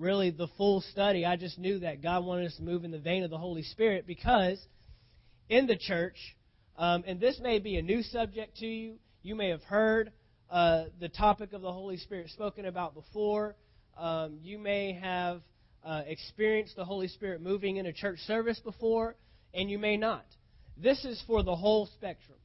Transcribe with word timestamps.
really 0.00 0.30
the 0.30 0.48
full 0.56 0.80
study. 0.80 1.24
I 1.26 1.36
just 1.36 1.58
knew 1.58 1.80
that 1.80 2.02
God 2.02 2.24
wanted 2.24 2.46
us 2.46 2.56
to 2.56 2.62
move 2.62 2.84
in 2.84 2.90
the 2.90 2.98
vein 2.98 3.22
of 3.22 3.30
the 3.30 3.38
Holy 3.38 3.62
Spirit 3.62 4.06
because 4.06 4.58
in 5.48 5.66
the 5.66 5.76
church, 5.76 6.16
um, 6.78 7.04
and 7.06 7.20
this 7.20 7.38
may 7.40 7.58
be 7.58 7.76
a 7.76 7.82
new 7.82 8.02
subject 8.02 8.56
to 8.56 8.66
you, 8.66 8.94
you 9.22 9.34
may 9.34 9.50
have 9.50 9.62
heard 9.62 10.10
uh, 10.50 10.84
the 10.98 11.08
topic 11.08 11.52
of 11.52 11.60
the 11.60 11.70
Holy 11.70 11.98
Spirit 11.98 12.30
spoken 12.30 12.64
about 12.64 12.94
before. 12.94 13.54
Um, 13.96 14.38
you 14.42 14.58
may 14.58 14.94
have 14.94 15.42
uh, 15.84 16.02
experienced 16.06 16.76
the 16.76 16.84
Holy 16.84 17.08
Spirit 17.08 17.42
moving 17.42 17.76
in 17.76 17.86
a 17.86 17.92
church 17.92 18.18
service 18.20 18.58
before, 18.58 19.16
and 19.52 19.70
you 19.70 19.78
may 19.78 19.98
not. 19.98 20.24
This 20.76 21.04
is 21.04 21.22
for 21.26 21.42
the 21.42 21.54
whole 21.54 21.86
spectrum. 21.86 22.38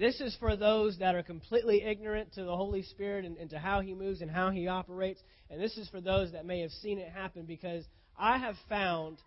This 0.00 0.18
is 0.18 0.34
for 0.40 0.56
those 0.56 0.96
that 1.00 1.14
are 1.14 1.22
completely 1.22 1.82
ignorant 1.82 2.32
to 2.32 2.44
the 2.44 2.56
Holy 2.56 2.82
Spirit 2.82 3.26
and, 3.26 3.36
and, 3.36 3.50
to 3.50 3.58
how 3.58 3.82
He 3.82 3.94
moves 3.94 4.22
and 4.22 4.30
how 4.30 4.48
He 4.48 4.66
operates. 4.66 5.20
And 5.50 5.60
this 5.60 5.76
is 5.76 5.90
for 5.90 6.00
those 6.00 6.32
that 6.32 6.46
may 6.46 6.60
have 6.60 6.70
seen 6.70 6.98
it 6.98 7.10
happen 7.12 7.44
because 7.44 7.84
I 8.18 8.38
have 8.38 8.54
found 8.66 9.18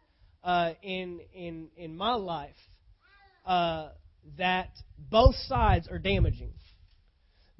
uh, 0.44 0.72
in, 0.82 1.20
in, 1.36 1.68
in 1.78 1.96
my 1.96 2.16
life 2.16 2.56
uh, 3.46 3.90
that 4.40 4.72
both 5.12 5.36
sides 5.46 5.88
are 5.92 6.00
damaging. 6.00 6.54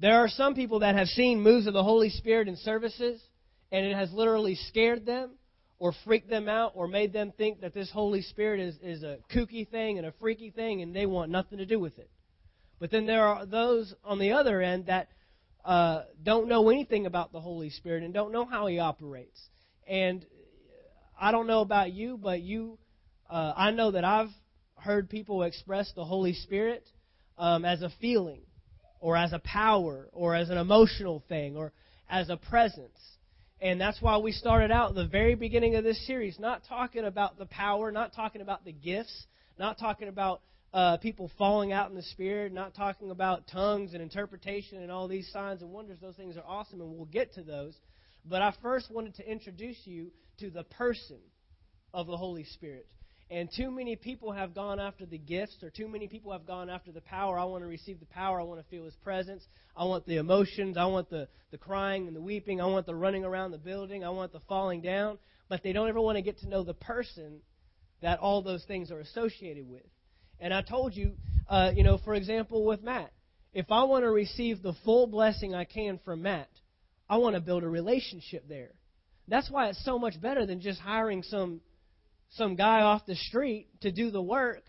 There 0.00 0.16
are 0.16 0.28
some 0.28 0.56
people 0.56 0.80
that 0.80 0.96
have 0.96 1.06
seen 1.06 1.40
moves 1.40 1.68
of 1.68 1.72
the 1.72 1.84
Holy 1.84 2.10
Spirit 2.10 2.48
in 2.48 2.56
services, 2.56 3.22
and 3.70 3.86
it 3.86 3.94
has 3.94 4.12
literally 4.12 4.56
scared 4.56 5.06
them 5.06 5.30
or 5.78 5.92
freaked 6.04 6.28
them 6.28 6.48
out 6.48 6.72
or 6.74 6.88
made 6.88 7.12
them 7.12 7.32
think 7.38 7.60
that 7.60 7.74
this 7.74 7.92
Holy 7.92 8.22
Spirit 8.22 8.58
is, 8.58 8.74
is 8.82 9.04
a 9.04 9.18
kooky 9.32 9.70
thing 9.70 9.98
and 9.98 10.06
a 10.08 10.12
freaky 10.18 10.50
thing, 10.50 10.82
and 10.82 10.96
they 10.96 11.06
want 11.06 11.30
nothing 11.30 11.58
to 11.58 11.64
do 11.64 11.78
with 11.78 11.96
it. 12.00 12.10
But 12.78 12.90
then 12.90 13.06
there 13.06 13.24
are 13.24 13.46
those 13.46 13.94
on 14.04 14.18
the 14.18 14.32
other 14.32 14.60
end 14.60 14.86
that 14.86 15.08
uh, 15.64 16.02
don't 16.22 16.48
know 16.48 16.68
anything 16.68 17.06
about 17.06 17.32
the 17.32 17.40
Holy 17.40 17.70
Spirit 17.70 18.02
and 18.02 18.12
don't 18.12 18.32
know 18.32 18.44
how 18.44 18.66
He 18.66 18.78
operates. 18.78 19.40
And 19.86 20.24
I 21.18 21.32
don't 21.32 21.46
know 21.46 21.60
about 21.60 21.92
you, 21.92 22.18
but 22.18 22.42
you, 22.42 22.78
uh, 23.30 23.52
I 23.56 23.70
know 23.70 23.92
that 23.92 24.04
I've 24.04 24.30
heard 24.76 25.08
people 25.08 25.42
express 25.42 25.90
the 25.94 26.04
Holy 26.04 26.34
Spirit 26.34 26.86
um, 27.38 27.64
as 27.64 27.82
a 27.82 27.90
feeling, 28.00 28.42
or 29.00 29.16
as 29.16 29.32
a 29.32 29.38
power, 29.38 30.08
or 30.12 30.34
as 30.34 30.50
an 30.50 30.58
emotional 30.58 31.22
thing, 31.28 31.56
or 31.56 31.72
as 32.08 32.28
a 32.28 32.36
presence. 32.36 32.98
And 33.60 33.80
that's 33.80 34.00
why 34.02 34.18
we 34.18 34.32
started 34.32 34.70
out 34.70 34.94
the 34.94 35.06
very 35.06 35.34
beginning 35.34 35.76
of 35.76 35.84
this 35.84 36.06
series, 36.06 36.38
not 36.38 36.62
talking 36.68 37.04
about 37.04 37.38
the 37.38 37.46
power, 37.46 37.90
not 37.90 38.14
talking 38.14 38.42
about 38.42 38.64
the 38.64 38.72
gifts, 38.72 39.26
not 39.58 39.78
talking 39.78 40.08
about 40.08 40.42
uh, 40.74 40.96
people 40.96 41.30
falling 41.38 41.72
out 41.72 41.88
in 41.88 41.94
the 41.94 42.02
Spirit, 42.02 42.52
not 42.52 42.74
talking 42.74 43.12
about 43.12 43.46
tongues 43.46 43.94
and 43.94 44.02
interpretation 44.02 44.82
and 44.82 44.90
all 44.90 45.06
these 45.06 45.30
signs 45.32 45.62
and 45.62 45.70
wonders. 45.70 45.98
Those 46.02 46.16
things 46.16 46.36
are 46.36 46.44
awesome, 46.44 46.80
and 46.80 46.90
we'll 46.96 47.04
get 47.06 47.32
to 47.34 47.44
those. 47.44 47.78
But 48.24 48.42
I 48.42 48.52
first 48.60 48.90
wanted 48.90 49.14
to 49.16 49.30
introduce 49.30 49.76
you 49.84 50.10
to 50.40 50.50
the 50.50 50.64
person 50.64 51.18
of 51.94 52.08
the 52.08 52.16
Holy 52.16 52.42
Spirit. 52.42 52.88
And 53.30 53.48
too 53.56 53.70
many 53.70 53.94
people 53.94 54.32
have 54.32 54.52
gone 54.52 54.80
after 54.80 55.06
the 55.06 55.16
gifts, 55.16 55.62
or 55.62 55.70
too 55.70 55.86
many 55.86 56.08
people 56.08 56.32
have 56.32 56.44
gone 56.44 56.68
after 56.68 56.90
the 56.90 57.00
power. 57.02 57.38
I 57.38 57.44
want 57.44 57.62
to 57.62 57.68
receive 57.68 58.00
the 58.00 58.06
power. 58.06 58.40
I 58.40 58.42
want 58.42 58.60
to 58.60 58.66
feel 58.68 58.84
His 58.84 58.96
presence. 58.96 59.46
I 59.76 59.84
want 59.84 60.04
the 60.06 60.16
emotions. 60.16 60.76
I 60.76 60.86
want 60.86 61.08
the, 61.08 61.28
the 61.52 61.58
crying 61.58 62.08
and 62.08 62.16
the 62.16 62.20
weeping. 62.20 62.60
I 62.60 62.66
want 62.66 62.86
the 62.86 62.96
running 62.96 63.24
around 63.24 63.52
the 63.52 63.58
building. 63.58 64.04
I 64.04 64.10
want 64.10 64.32
the 64.32 64.40
falling 64.48 64.80
down. 64.80 65.18
But 65.48 65.62
they 65.62 65.72
don't 65.72 65.88
ever 65.88 66.00
want 66.00 66.16
to 66.16 66.22
get 66.22 66.38
to 66.40 66.48
know 66.48 66.64
the 66.64 66.74
person 66.74 67.42
that 68.02 68.18
all 68.18 68.42
those 68.42 68.64
things 68.64 68.90
are 68.90 68.98
associated 68.98 69.68
with. 69.68 69.84
And 70.40 70.52
I 70.52 70.62
told 70.62 70.94
you, 70.94 71.12
uh, 71.48 71.72
you 71.74 71.84
know, 71.84 71.98
for 71.98 72.14
example, 72.14 72.64
with 72.64 72.82
Matt, 72.82 73.12
if 73.52 73.66
I 73.70 73.84
want 73.84 74.04
to 74.04 74.10
receive 74.10 74.62
the 74.62 74.74
full 74.84 75.06
blessing 75.06 75.54
I 75.54 75.64
can 75.64 75.98
from 76.04 76.22
Matt, 76.22 76.48
I 77.08 77.18
want 77.18 77.34
to 77.34 77.40
build 77.40 77.62
a 77.62 77.68
relationship 77.68 78.48
there. 78.48 78.72
That's 79.28 79.50
why 79.50 79.68
it's 79.68 79.84
so 79.84 79.98
much 79.98 80.20
better 80.20 80.44
than 80.44 80.60
just 80.60 80.80
hiring 80.80 81.22
some 81.22 81.60
some 82.30 82.56
guy 82.56 82.80
off 82.80 83.06
the 83.06 83.14
street 83.14 83.68
to 83.80 83.92
do 83.92 84.10
the 84.10 84.20
work 84.20 84.64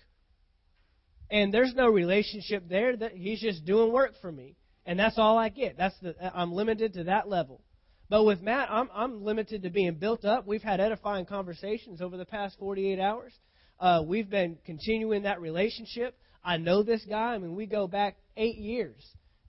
and 1.32 1.54
there's 1.54 1.74
no 1.74 1.88
relationship 1.88 2.64
there 2.70 2.96
that 2.96 3.14
he's 3.14 3.42
just 3.42 3.66
doing 3.66 3.92
work 3.92 4.14
for 4.22 4.32
me 4.32 4.56
and 4.86 5.00
that's 5.00 5.18
all 5.18 5.38
I 5.38 5.50
get. 5.50 5.78
That's 5.78 5.96
the 6.02 6.16
I'm 6.36 6.54
limited 6.54 6.94
to 6.94 7.06
that 7.06 7.28
level. 7.28 7.62
But 8.08 8.24
with 8.24 8.42
Matt, 8.42 8.70
I'm 8.70 8.90
I'm 8.94 9.24
limited 9.24 9.64
to 9.64 9.70
being 9.70 9.96
built 9.96 10.26
up. 10.26 10.46
We've 10.46 10.62
had 10.62 10.80
edifying 10.80 11.26
conversations 11.26 12.02
over 12.02 12.18
the 12.18 12.26
past 12.26 12.58
48 12.60 13.00
hours. 13.00 13.34
Uh, 13.80 14.02
we've 14.06 14.30
been 14.30 14.58
continuing 14.66 15.24
that 15.24 15.42
relationship. 15.42 16.18
I 16.44 16.58
know 16.58 16.84
this 16.84 17.04
guy. 17.08 17.34
I 17.34 17.38
mean, 17.38 17.56
we 17.56 17.66
go 17.66 17.88
back 17.88 18.18
eight 18.38 18.58
years 18.58 18.96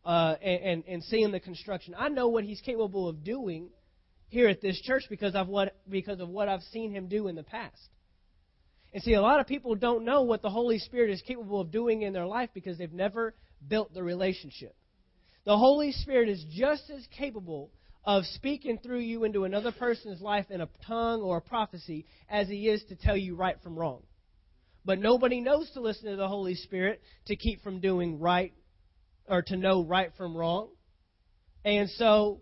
uh, 0.05 0.35
and, 0.43 0.63
and, 0.63 0.85
and 0.89 1.05
seeing 1.05 1.31
the 1.31 1.41
construction. 1.41 1.95
I 1.97 2.09
know 2.09 2.29
what 2.29 2.45
he's 2.45 2.61
capable 2.61 3.09
of 3.09 3.23
doing 3.23 3.69
here 4.29 4.49
at 4.49 4.61
this 4.61 4.81
church 4.81 5.05
because 5.09 5.35
of 5.35 5.49
what 5.49 5.77
because 5.89 6.21
of 6.21 6.29
what 6.29 6.49
I've 6.49 6.63
seen 6.73 6.91
him 6.91 7.09
do 7.09 7.29
in 7.29 7.37
the 7.37 7.43
past. 7.43 7.89
And 8.93 9.03
see, 9.03 9.13
a 9.13 9.21
lot 9.21 9.41
of 9.41 9.47
people 9.47 9.75
don't 9.75 10.05
know 10.05 10.23
what 10.23 10.43
the 10.43 10.51
Holy 10.51 10.79
Spirit 10.79 11.11
is 11.11 11.23
capable 11.23 11.61
of 11.61 11.71
doing 11.71 12.03
in 12.03 12.13
their 12.13 12.27
life 12.27 12.51
because 12.55 12.79
they've 12.79 12.93
never 12.93 13.35
built 13.69 13.93
the 13.93 14.03
relationship. 14.03 14.75
The 15.45 15.57
Holy 15.57 15.93
Spirit 15.93 16.29
is 16.29 16.45
just 16.51 16.91
as 16.91 17.07
capable 17.17 17.71
of 18.05 18.25
speaking 18.25 18.79
through 18.79 19.01
you 19.01 19.25
into 19.25 19.45
another 19.45 19.73
person's 19.73 20.21
life 20.21 20.47
in 20.51 20.61
a 20.61 20.69
tongue 20.87 21.21
or 21.21 21.39
a 21.39 21.41
prophecy 21.43 22.07
as 22.31 22.49
he 22.49 22.69
is 22.69 22.83
to 22.89 22.97
tell 22.97 23.17
you 23.17 23.35
right 23.35 23.57
from 23.63 23.77
wrong. 23.77 24.03
But 24.87 25.01
nobody 25.01 25.41
knows 25.41 25.69
to 25.73 25.81
listen 25.81 26.09
to 26.09 26.17
the 26.17 26.29
Holy 26.29 26.55
Spirit 26.55 27.03
to 27.27 27.35
keep 27.35 27.63
from 27.63 27.81
doing 27.81 28.21
right 28.21 28.55
or 29.29 29.43
to 29.43 29.57
know 29.57 29.85
right 29.85 30.13
from 30.17 30.37
wrong. 30.37 30.69
And 31.65 31.91
so 31.91 32.41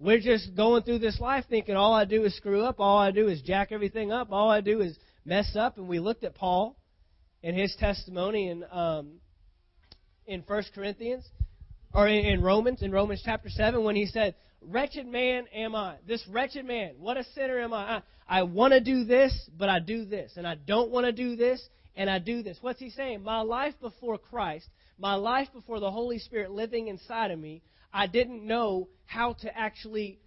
we're 0.00 0.18
just 0.18 0.56
going 0.56 0.82
through 0.82 0.98
this 0.98 1.20
life 1.20 1.44
thinking 1.48 1.76
all 1.76 1.94
I 1.94 2.06
do 2.06 2.24
is 2.24 2.36
screw 2.36 2.64
up, 2.64 2.80
all 2.80 2.98
I 2.98 3.12
do 3.12 3.28
is 3.28 3.40
jack 3.42 3.68
everything 3.70 4.10
up, 4.10 4.32
all 4.32 4.50
I 4.50 4.60
do 4.60 4.80
is 4.80 4.98
mess 5.24 5.54
up. 5.54 5.78
And 5.78 5.86
we 5.86 6.00
looked 6.00 6.24
at 6.24 6.34
Paul 6.34 6.76
and 7.44 7.56
his 7.56 7.74
testimony 7.78 8.48
in 8.48 8.64
um, 8.72 9.20
in 10.26 10.42
First 10.42 10.72
Corinthians 10.74 11.24
or 11.92 12.08
in, 12.08 12.24
in 12.24 12.42
Romans, 12.42 12.82
in 12.82 12.90
Romans 12.90 13.22
chapter 13.24 13.48
seven, 13.48 13.84
when 13.84 13.94
he 13.94 14.06
said, 14.06 14.34
"Wretched 14.66 15.06
man 15.06 15.46
am 15.52 15.74
I. 15.74 15.96
This 16.06 16.26
wretched 16.28 16.64
man. 16.64 16.94
What 16.98 17.16
a 17.16 17.24
sinner 17.34 17.58
am 17.58 17.72
I. 17.72 17.96
I 17.96 18.02
I 18.26 18.42
want 18.42 18.72
to 18.72 18.80
do 18.80 19.04
this, 19.04 19.48
but 19.56 19.68
I 19.68 19.80
do 19.80 20.04
this. 20.04 20.32
And 20.36 20.46
I 20.46 20.54
don't 20.54 20.90
want 20.90 21.06
to 21.06 21.12
do 21.12 21.36
this, 21.36 21.66
and 21.94 22.08
I 22.08 22.18
do 22.18 22.42
this. 22.42 22.58
What's 22.60 22.80
he 22.80 22.90
saying? 22.90 23.22
My 23.22 23.42
life 23.42 23.74
before 23.80 24.18
Christ, 24.18 24.68
my 24.98 25.14
life 25.14 25.48
before 25.52 25.80
the 25.80 25.90
Holy 25.90 26.18
Spirit 26.18 26.50
living 26.50 26.88
inside 26.88 27.30
of 27.30 27.38
me, 27.38 27.62
I 27.92 28.06
didn't 28.06 28.46
know 28.46 28.88
how 29.06 29.34
to 29.34 29.56
actually 29.56 30.18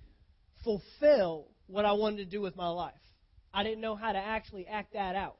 fulfill 0.64 1.48
what 1.68 1.86
I 1.86 1.94
wanted 1.94 2.18
to 2.18 2.26
do 2.26 2.42
with 2.42 2.56
my 2.56 2.70
life. 2.70 2.94
I 3.54 3.64
didn't 3.64 3.82
know 3.82 3.96
how 3.96 4.12
to 4.12 4.20
actually 4.20 4.68
act 4.68 4.94
that 4.94 5.16
out. 5.16 5.38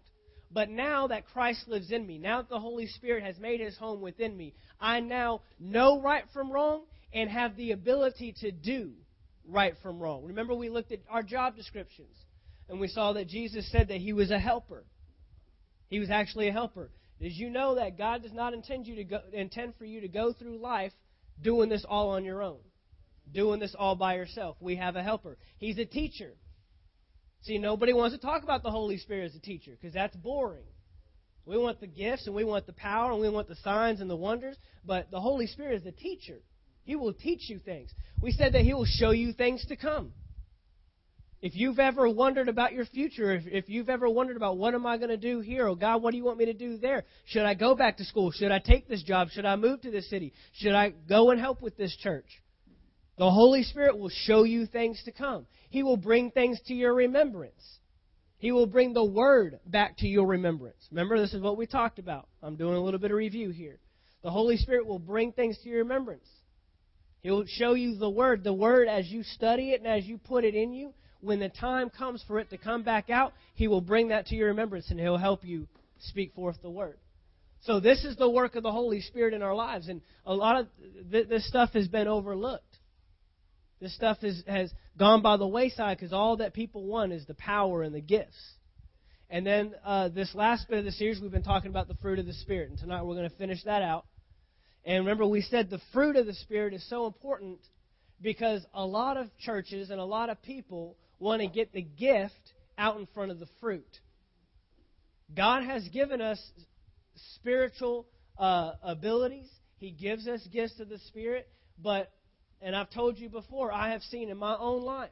But 0.52 0.70
now 0.70 1.08
that 1.08 1.28
Christ 1.28 1.68
lives 1.68 1.92
in 1.92 2.08
me, 2.08 2.18
now 2.18 2.42
that 2.42 2.50
the 2.50 2.60
Holy 2.60 2.88
Spirit 2.88 3.24
has 3.24 3.38
made 3.38 3.60
his 3.60 3.78
home 3.78 4.02
within 4.02 4.36
me, 4.36 4.54
I 4.80 5.02
now 5.02 5.42
know 5.60 6.02
right 6.02 6.24
from 6.34 6.52
wrong 6.52 6.84
and 7.18 7.32
have 7.32 7.58
the 7.58 7.72
ability 7.72 8.36
to 8.42 8.52
do 8.52 8.92
right 9.48 9.74
from 9.82 10.00
wrong. 10.00 10.24
Remember, 10.26 10.54
we 10.54 10.70
looked 10.70 10.92
at 10.92 11.00
our 11.10 11.24
job 11.24 11.56
descriptions 11.56 12.16
and 12.70 12.80
we 12.80 12.88
saw 12.88 13.14
that 13.14 13.28
Jesus 13.28 13.72
said 13.72 13.88
that 13.88 13.98
he 13.98 14.14
was 14.14 14.30
a 14.30 14.38
helper. 14.38 14.84
He 15.88 16.00
was 16.00 16.12
actually 16.12 16.48
a 16.48 16.52
helper. 16.52 16.92
Did 17.20 17.32
you 17.32 17.50
know 17.50 17.74
that 17.76 17.98
God 17.98 18.22
does 18.22 18.34
not 18.34 18.54
intend 18.54 18.86
you 18.86 18.98
to 18.98 19.04
go, 19.04 19.20
intend 19.34 19.74
for 19.80 19.86
you 19.86 20.02
to 20.02 20.08
go 20.08 20.32
through 20.32 20.60
life 20.60 20.92
doing 21.42 21.70
this 21.70 21.84
all 21.90 22.12
on 22.12 22.24
your 22.24 22.44
own, 22.44 22.60
doing 23.34 23.60
this 23.60 23.74
all 23.78 23.96
by 23.96 24.16
yourself? 24.16 24.56
We 24.60 24.76
have 24.76 24.96
a 24.96 25.02
helper. 25.02 25.40
He's 25.58 25.80
a 25.80 25.86
teacher. 25.86 26.34
See, 27.42 27.58
nobody 27.58 27.94
wants 27.94 28.16
to 28.16 28.22
talk 28.22 28.44
about 28.44 28.62
the 28.62 28.70
Holy 28.70 29.00
Spirit 29.00 29.32
as 29.32 29.36
a 29.36 29.40
teacher 29.40 29.72
because 29.72 29.94
that's 29.94 30.16
boring. 30.16 30.66
We 31.48 31.58
want 31.58 31.80
the 31.80 31.88
gifts 31.88 32.28
and 32.28 32.36
we 32.36 32.44
want 32.44 32.68
the 32.68 32.74
power 32.74 33.12
and 33.12 33.22
we 33.22 33.30
want 33.30 33.48
the 33.48 33.56
signs 33.56 34.02
and 34.02 34.10
the 34.10 34.16
wonders, 34.16 34.58
but 34.86 35.10
the 35.10 35.20
Holy 35.20 35.48
Spirit 35.48 35.82
is 35.82 35.88
a 35.88 35.92
teacher. 35.92 36.42
He 36.88 36.96
will 36.96 37.14
teach 37.14 37.50
you 37.50 37.60
things. 37.60 37.92
We 38.22 38.32
said 38.32 38.54
that 38.54 38.62
He 38.62 38.74
will 38.74 38.86
show 38.86 39.12
you 39.12 39.34
things 39.34 39.64
to 39.66 39.76
come. 39.76 40.14
If 41.42 41.54
you've 41.54 41.80
ever 41.80 42.08
wondered 42.08 42.48
about 42.48 42.72
your 42.72 42.86
future, 42.86 43.36
if, 43.36 43.44
if 43.46 43.68
you've 43.68 43.90
ever 43.90 44.10
wondered 44.10 44.38
about 44.38 44.58
what 44.58 44.74
am 44.74 44.86
I 44.86 44.98
going 44.98 45.10
to 45.10 45.18
do 45.18 45.42
here, 45.42 45.68
or 45.68 45.76
God, 45.76 46.02
what 46.02 46.12
do 46.12 46.18
you 46.18 46.24
want 46.24 46.38
me 46.38 46.46
to 46.46 46.54
do 46.54 46.78
there? 46.78 47.04
Should 47.26 47.44
I 47.44 47.56
go 47.56 47.76
back 47.76 47.98
to 47.98 48.06
school? 48.06 48.32
Should 48.32 48.54
I 48.54 48.60
take 48.60 48.88
this 48.88 49.04
job? 49.04 49.28
Should 49.32 49.46
I 49.46 49.58
move 49.58 49.82
to 49.82 49.92
this 49.92 50.10
city? 50.10 50.32
Should 50.54 50.74
I 50.74 50.92
go 51.10 51.32
and 51.32 51.42
help 51.42 51.62
with 51.62 51.76
this 51.76 51.94
church? 51.98 52.26
The 53.18 53.30
Holy 53.30 53.64
Spirit 53.64 54.00
will 54.00 54.10
show 54.10 54.44
you 54.44 54.66
things 54.66 55.02
to 55.04 55.12
come. 55.12 55.46
He 55.70 55.84
will 55.84 55.98
bring 55.98 56.32
things 56.32 56.58
to 56.68 56.74
your 56.74 56.94
remembrance. 56.94 57.80
He 58.38 58.54
will 58.54 58.68
bring 58.68 58.94
the 58.94 59.04
Word 59.04 59.60
back 59.66 59.98
to 59.98 60.08
your 60.08 60.26
remembrance. 60.26 60.88
Remember, 60.90 61.20
this 61.20 61.34
is 61.34 61.42
what 61.42 61.58
we 61.58 61.68
talked 61.68 62.00
about. 62.00 62.30
I'm 62.42 62.56
doing 62.56 62.76
a 62.76 62.82
little 62.82 63.00
bit 63.00 63.12
of 63.12 63.18
review 63.18 63.50
here. 63.50 63.78
The 64.24 64.32
Holy 64.32 64.56
Spirit 64.56 64.88
will 64.88 65.00
bring 65.00 65.34
things 65.34 65.58
to 65.64 65.70
your 65.70 65.80
remembrance. 65.80 66.28
He 67.22 67.32
will 67.32 67.46
show 67.48 67.74
you 67.74 67.96
the 67.96 68.10
Word. 68.10 68.44
The 68.44 68.54
Word, 68.54 68.88
as 68.88 69.08
you 69.08 69.24
study 69.24 69.72
it 69.72 69.82
and 69.82 69.88
as 69.88 70.06
you 70.06 70.18
put 70.18 70.44
it 70.44 70.56
in 70.56 70.74
you, 70.74 70.94
when 71.22 71.40
the 71.40 71.50
time 71.50 71.90
comes 71.90 72.24
for 72.28 72.40
it 72.40 72.50
to 72.52 72.58
come 72.58 72.84
back 72.84 73.10
out, 73.10 73.34
He 73.56 73.68
will 73.68 73.82
bring 73.82 74.10
that 74.10 74.28
to 74.28 74.36
your 74.36 74.48
remembrance 74.50 74.90
and 74.92 75.00
He'll 75.00 75.18
help 75.18 75.44
you 75.44 75.68
speak 76.00 76.34
forth 76.34 76.58
the 76.62 76.70
word. 76.70 76.98
So 77.64 77.80
this 77.80 78.04
is 78.04 78.16
the 78.16 78.30
work 78.30 78.56
of 78.56 78.64
the 78.64 78.72
Holy 78.72 79.02
Spirit 79.02 79.34
in 79.34 79.42
our 79.42 79.56
lives, 79.56 79.88
and 79.88 80.02
a 80.26 80.34
lot 80.34 80.62
of 80.62 80.68
th- 81.12 81.28
this 81.28 81.48
stuff 81.48 81.72
has 81.74 81.88
been 81.88 82.08
overlooked. 82.08 82.64
This 83.80 83.96
stuff 83.96 84.24
is, 84.24 84.44
has 84.48 84.72
gone 84.98 85.22
by 85.22 85.38
the 85.38 85.48
wayside 85.48 85.98
because 85.98 86.14
all 86.14 86.38
that 86.38 86.54
people 86.54 86.86
want 86.86 87.14
is 87.14 87.26
the 87.26 87.36
power 87.36 87.84
and 87.84 87.94
the 87.94 88.02
gifts. 88.02 88.38
And 89.30 89.46
then 89.46 89.76
uh, 89.84 90.10
this 90.10 90.34
last 90.34 90.70
bit 90.70 90.80
of 90.80 90.86
the 90.86 90.92
series, 90.92 91.20
we've 91.20 91.32
been 91.32 91.44
talking 91.44 91.70
about 91.70 91.88
the 91.88 91.96
fruit 91.96 92.18
of 92.18 92.26
the 92.26 92.34
Spirit. 92.34 92.70
And 92.70 92.80
tonight 92.80 93.04
we're 93.04 93.16
going 93.16 93.30
to 93.30 93.36
finish 93.36 93.64
that 93.66 93.82
out. 93.82 94.06
And 94.88 95.00
remember, 95.00 95.28
we 95.28 95.42
said 95.42 95.70
the 95.70 95.82
fruit 95.92 96.16
of 96.16 96.26
the 96.26 96.34
Spirit 96.34 96.74
is 96.74 96.90
so 96.90 97.08
important 97.08 97.60
because 98.22 98.66
a 98.74 98.86
lot 98.86 99.18
of 99.18 99.28
churches 99.38 99.90
and 99.90 100.00
a 100.00 100.06
lot 100.06 100.30
of 100.30 100.42
people 100.42 100.96
want 101.20 101.42
to 101.42 101.48
get 101.50 101.74
the 101.74 101.82
gift 101.82 102.54
out 102.78 102.98
in 102.98 103.06
front 103.14 103.32
of 103.32 103.40
the 103.40 103.50
fruit. 103.60 104.00
God 105.36 105.64
has 105.66 105.86
given 105.90 106.22
us 106.22 106.40
spiritual 107.36 108.08
uh, 108.38 108.76
abilities, 108.82 109.50
He 109.78 109.92
gives 109.92 110.26
us 110.26 110.40
gifts 110.54 110.80
of 110.80 110.88
the 110.88 111.00
Spirit, 111.00 111.50
but, 111.78 112.10
and 112.62 112.74
I've 112.74 112.90
told 112.90 113.18
you 113.18 113.28
before, 113.28 113.74
I 113.74 113.92
have 113.92 114.02
seen 114.04 114.30
in 114.30 114.38
my 114.38 114.56
own 114.56 114.84
life 114.84 115.10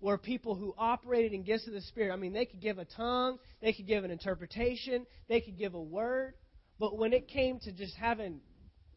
where 0.00 0.18
people 0.18 0.56
who 0.56 0.74
operated 0.76 1.32
in 1.32 1.44
gifts 1.44 1.68
of 1.68 1.74
the 1.74 1.80
Spirit. 1.80 2.12
I 2.12 2.16
mean, 2.16 2.32
they 2.32 2.44
could 2.44 2.60
give 2.60 2.78
a 2.78 2.84
tongue, 2.84 3.38
they 3.62 3.72
could 3.72 3.86
give 3.86 4.02
an 4.02 4.10
interpretation, 4.10 5.06
they 5.28 5.40
could 5.40 5.56
give 5.56 5.74
a 5.74 5.80
word, 5.80 6.34
but 6.80 6.98
when 6.98 7.12
it 7.12 7.28
came 7.28 7.60
to 7.60 7.70
just 7.70 7.94
having 7.94 8.40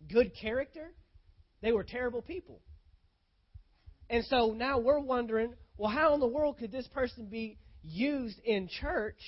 good 0.07 0.31
character, 0.39 0.93
they 1.61 1.71
were 1.71 1.83
terrible 1.83 2.21
people. 2.21 2.61
And 4.09 4.25
so 4.25 4.53
now 4.55 4.79
we're 4.79 4.99
wondering, 4.99 5.53
well, 5.77 5.91
how 5.91 6.13
in 6.13 6.19
the 6.19 6.27
world 6.27 6.57
could 6.57 6.71
this 6.71 6.87
person 6.87 7.27
be 7.27 7.57
used 7.83 8.39
in 8.43 8.67
church 8.67 9.19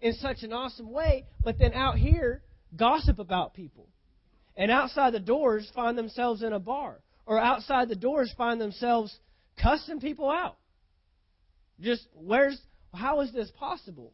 in 0.00 0.14
such 0.14 0.42
an 0.42 0.52
awesome 0.52 0.90
way, 0.90 1.26
but 1.42 1.58
then 1.58 1.72
out 1.72 1.96
here 1.96 2.42
gossip 2.76 3.18
about 3.18 3.54
people? 3.54 3.88
And 4.56 4.70
outside 4.70 5.14
the 5.14 5.20
doors 5.20 5.70
find 5.74 5.96
themselves 5.96 6.42
in 6.42 6.52
a 6.52 6.58
bar, 6.58 7.00
or 7.26 7.38
outside 7.38 7.88
the 7.88 7.96
doors 7.96 8.32
find 8.36 8.60
themselves 8.60 9.16
cussing 9.60 10.00
people 10.00 10.30
out. 10.30 10.56
Just 11.80 12.06
where's 12.14 12.58
how 12.94 13.20
is 13.20 13.32
this 13.32 13.50
possible? 13.58 14.12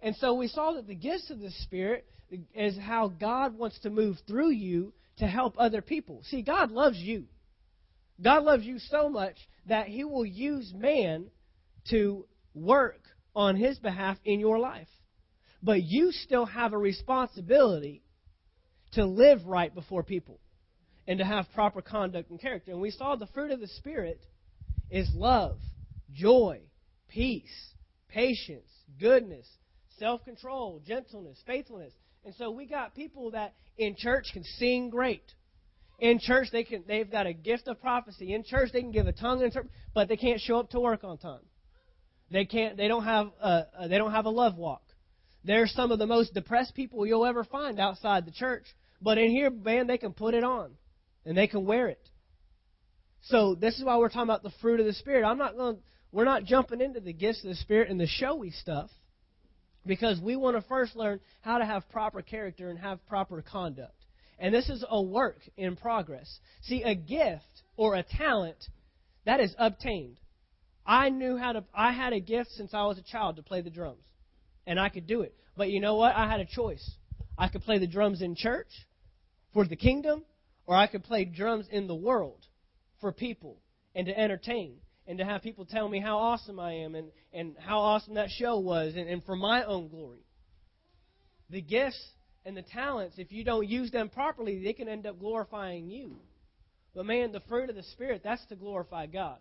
And 0.00 0.16
so 0.16 0.34
we 0.34 0.48
saw 0.48 0.72
that 0.72 0.86
the 0.86 0.94
gifts 0.94 1.30
of 1.30 1.40
the 1.40 1.50
Spirit 1.62 2.06
is 2.54 2.76
how 2.78 3.08
God 3.08 3.56
wants 3.56 3.78
to 3.80 3.90
move 3.90 4.16
through 4.26 4.50
you 4.50 4.92
to 5.18 5.26
help 5.26 5.54
other 5.58 5.82
people. 5.82 6.22
See, 6.24 6.42
God 6.42 6.70
loves 6.70 6.98
you. 6.98 7.24
God 8.20 8.44
loves 8.44 8.64
you 8.64 8.78
so 8.78 9.08
much 9.08 9.36
that 9.66 9.88
He 9.88 10.04
will 10.04 10.26
use 10.26 10.72
man 10.74 11.26
to 11.90 12.26
work 12.54 13.00
on 13.34 13.56
His 13.56 13.78
behalf 13.78 14.18
in 14.24 14.40
your 14.40 14.58
life. 14.58 14.88
But 15.62 15.82
you 15.82 16.12
still 16.12 16.46
have 16.46 16.72
a 16.72 16.78
responsibility 16.78 18.02
to 18.92 19.06
live 19.06 19.46
right 19.46 19.74
before 19.74 20.02
people 20.02 20.40
and 21.06 21.18
to 21.18 21.24
have 21.24 21.46
proper 21.54 21.82
conduct 21.82 22.30
and 22.30 22.40
character. 22.40 22.72
And 22.72 22.80
we 22.80 22.90
saw 22.90 23.16
the 23.16 23.26
fruit 23.28 23.50
of 23.50 23.60
the 23.60 23.68
Spirit 23.68 24.20
is 24.90 25.08
love, 25.14 25.58
joy, 26.12 26.60
peace, 27.08 27.74
patience, 28.08 28.68
goodness, 29.00 29.46
self 29.98 30.24
control, 30.24 30.80
gentleness, 30.86 31.38
faithfulness. 31.46 31.92
And 32.24 32.34
so 32.36 32.50
we 32.50 32.66
got 32.66 32.94
people 32.94 33.32
that 33.32 33.54
in 33.76 33.96
church 33.96 34.28
can 34.32 34.44
sing 34.44 34.90
great. 34.90 35.24
In 35.98 36.18
church 36.18 36.48
they 36.52 36.64
can 36.64 36.84
they've 36.86 37.10
got 37.10 37.26
a 37.26 37.32
gift 37.32 37.68
of 37.68 37.80
prophecy. 37.80 38.32
In 38.34 38.44
church 38.44 38.70
they 38.72 38.80
can 38.80 38.92
give 38.92 39.06
a 39.06 39.12
tongue 39.12 39.42
interpret, 39.42 39.72
but 39.94 40.08
they 40.08 40.16
can't 40.16 40.40
show 40.40 40.58
up 40.58 40.70
to 40.70 40.80
work 40.80 41.04
on 41.04 41.18
time. 41.18 41.42
They 42.30 42.44
can't 42.44 42.76
they 42.76 42.88
don't 42.88 43.04
have 43.04 43.30
a, 43.40 43.88
they 43.88 43.98
don't 43.98 44.12
have 44.12 44.26
a 44.26 44.30
love 44.30 44.56
walk. 44.56 44.82
They're 45.44 45.66
some 45.66 45.90
of 45.90 45.98
the 45.98 46.06
most 46.06 46.34
depressed 46.34 46.74
people 46.74 47.04
you'll 47.06 47.26
ever 47.26 47.44
find 47.44 47.80
outside 47.80 48.24
the 48.24 48.32
church. 48.32 48.64
But 49.00 49.18
in 49.18 49.30
here, 49.30 49.50
man, 49.50 49.88
they 49.88 49.98
can 49.98 50.12
put 50.12 50.34
it 50.34 50.44
on 50.44 50.72
and 51.24 51.36
they 51.36 51.48
can 51.48 51.64
wear 51.64 51.88
it. 51.88 52.08
So 53.22 53.56
this 53.56 53.78
is 53.78 53.84
why 53.84 53.96
we're 53.96 54.08
talking 54.08 54.22
about 54.22 54.44
the 54.44 54.52
fruit 54.60 54.78
of 54.80 54.86
the 54.86 54.92
Spirit. 54.92 55.24
I'm 55.24 55.38
not 55.38 55.56
going 55.56 55.78
we're 56.12 56.24
not 56.24 56.44
jumping 56.44 56.80
into 56.80 57.00
the 57.00 57.12
gifts 57.12 57.42
of 57.42 57.50
the 57.50 57.56
Spirit 57.56 57.90
and 57.90 57.98
the 57.98 58.06
showy 58.06 58.50
stuff 58.50 58.90
because 59.86 60.20
we 60.20 60.36
want 60.36 60.56
to 60.56 60.62
first 60.68 60.96
learn 60.96 61.20
how 61.40 61.58
to 61.58 61.64
have 61.64 61.88
proper 61.90 62.22
character 62.22 62.68
and 62.68 62.78
have 62.78 63.04
proper 63.06 63.42
conduct. 63.42 63.94
And 64.38 64.54
this 64.54 64.68
is 64.68 64.84
a 64.88 65.00
work 65.00 65.38
in 65.56 65.76
progress. 65.76 66.38
See, 66.62 66.82
a 66.82 66.94
gift 66.94 67.44
or 67.76 67.94
a 67.94 68.02
talent 68.02 68.58
that 69.24 69.40
is 69.40 69.54
obtained. 69.58 70.18
I 70.84 71.10
knew 71.10 71.36
how 71.36 71.52
to, 71.52 71.64
I 71.74 71.92
had 71.92 72.12
a 72.12 72.20
gift 72.20 72.50
since 72.52 72.74
I 72.74 72.84
was 72.86 72.98
a 72.98 73.02
child 73.02 73.36
to 73.36 73.42
play 73.42 73.60
the 73.60 73.70
drums. 73.70 74.04
And 74.66 74.78
I 74.78 74.88
could 74.88 75.06
do 75.06 75.22
it. 75.22 75.34
But 75.56 75.70
you 75.70 75.80
know 75.80 75.96
what? 75.96 76.14
I 76.14 76.28
had 76.28 76.40
a 76.40 76.46
choice. 76.46 76.88
I 77.38 77.48
could 77.48 77.62
play 77.62 77.78
the 77.78 77.86
drums 77.86 78.22
in 78.22 78.34
church 78.36 78.68
for 79.52 79.66
the 79.66 79.76
kingdom, 79.76 80.24
or 80.66 80.76
I 80.76 80.86
could 80.86 81.04
play 81.04 81.24
drums 81.24 81.66
in 81.70 81.86
the 81.86 81.94
world 81.94 82.44
for 83.00 83.12
people 83.12 83.58
and 83.94 84.06
to 84.06 84.18
entertain 84.18 84.76
and 85.06 85.18
to 85.18 85.24
have 85.24 85.42
people 85.42 85.64
tell 85.64 85.88
me 85.88 86.00
how 86.00 86.18
awesome 86.18 86.60
I 86.60 86.72
am 86.74 86.94
and, 86.94 87.10
and 87.32 87.56
how 87.58 87.80
awesome 87.80 88.14
that 88.14 88.30
show 88.30 88.58
was 88.58 88.94
and, 88.94 89.08
and 89.08 89.24
for 89.24 89.36
my 89.36 89.64
own 89.64 89.88
glory. 89.88 90.24
The 91.50 91.60
gifts 91.60 92.02
and 92.44 92.56
the 92.56 92.62
talents, 92.62 93.16
if 93.18 93.32
you 93.32 93.44
don't 93.44 93.68
use 93.68 93.90
them 93.90 94.08
properly, 94.08 94.62
they 94.62 94.72
can 94.72 94.88
end 94.88 95.06
up 95.06 95.18
glorifying 95.18 95.88
you. 95.88 96.16
But 96.94 97.06
man, 97.06 97.32
the 97.32 97.42
fruit 97.48 97.70
of 97.70 97.76
the 97.76 97.82
Spirit, 97.82 98.22
that's 98.24 98.44
to 98.46 98.56
glorify 98.56 99.06
God. 99.06 99.38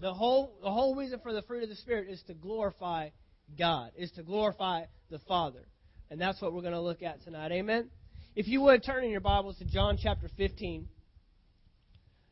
The 0.00 0.12
whole, 0.12 0.58
the 0.62 0.70
whole 0.70 0.94
reason 0.94 1.20
for 1.22 1.32
the 1.32 1.42
fruit 1.42 1.62
of 1.62 1.68
the 1.68 1.76
Spirit 1.76 2.08
is 2.10 2.22
to 2.26 2.34
glorify 2.34 3.10
God, 3.58 3.92
is 3.96 4.10
to 4.12 4.22
glorify 4.22 4.84
the 5.10 5.18
Father. 5.20 5.66
And 6.10 6.20
that's 6.20 6.40
what 6.40 6.52
we're 6.52 6.62
going 6.62 6.74
to 6.74 6.80
look 6.80 7.02
at 7.02 7.22
tonight. 7.24 7.52
Amen? 7.52 7.88
If 8.34 8.46
you 8.46 8.60
would 8.62 8.84
turn 8.84 9.04
in 9.04 9.10
your 9.10 9.20
Bibles 9.20 9.56
to 9.58 9.64
John 9.64 9.98
chapter 10.00 10.28
15. 10.36 10.86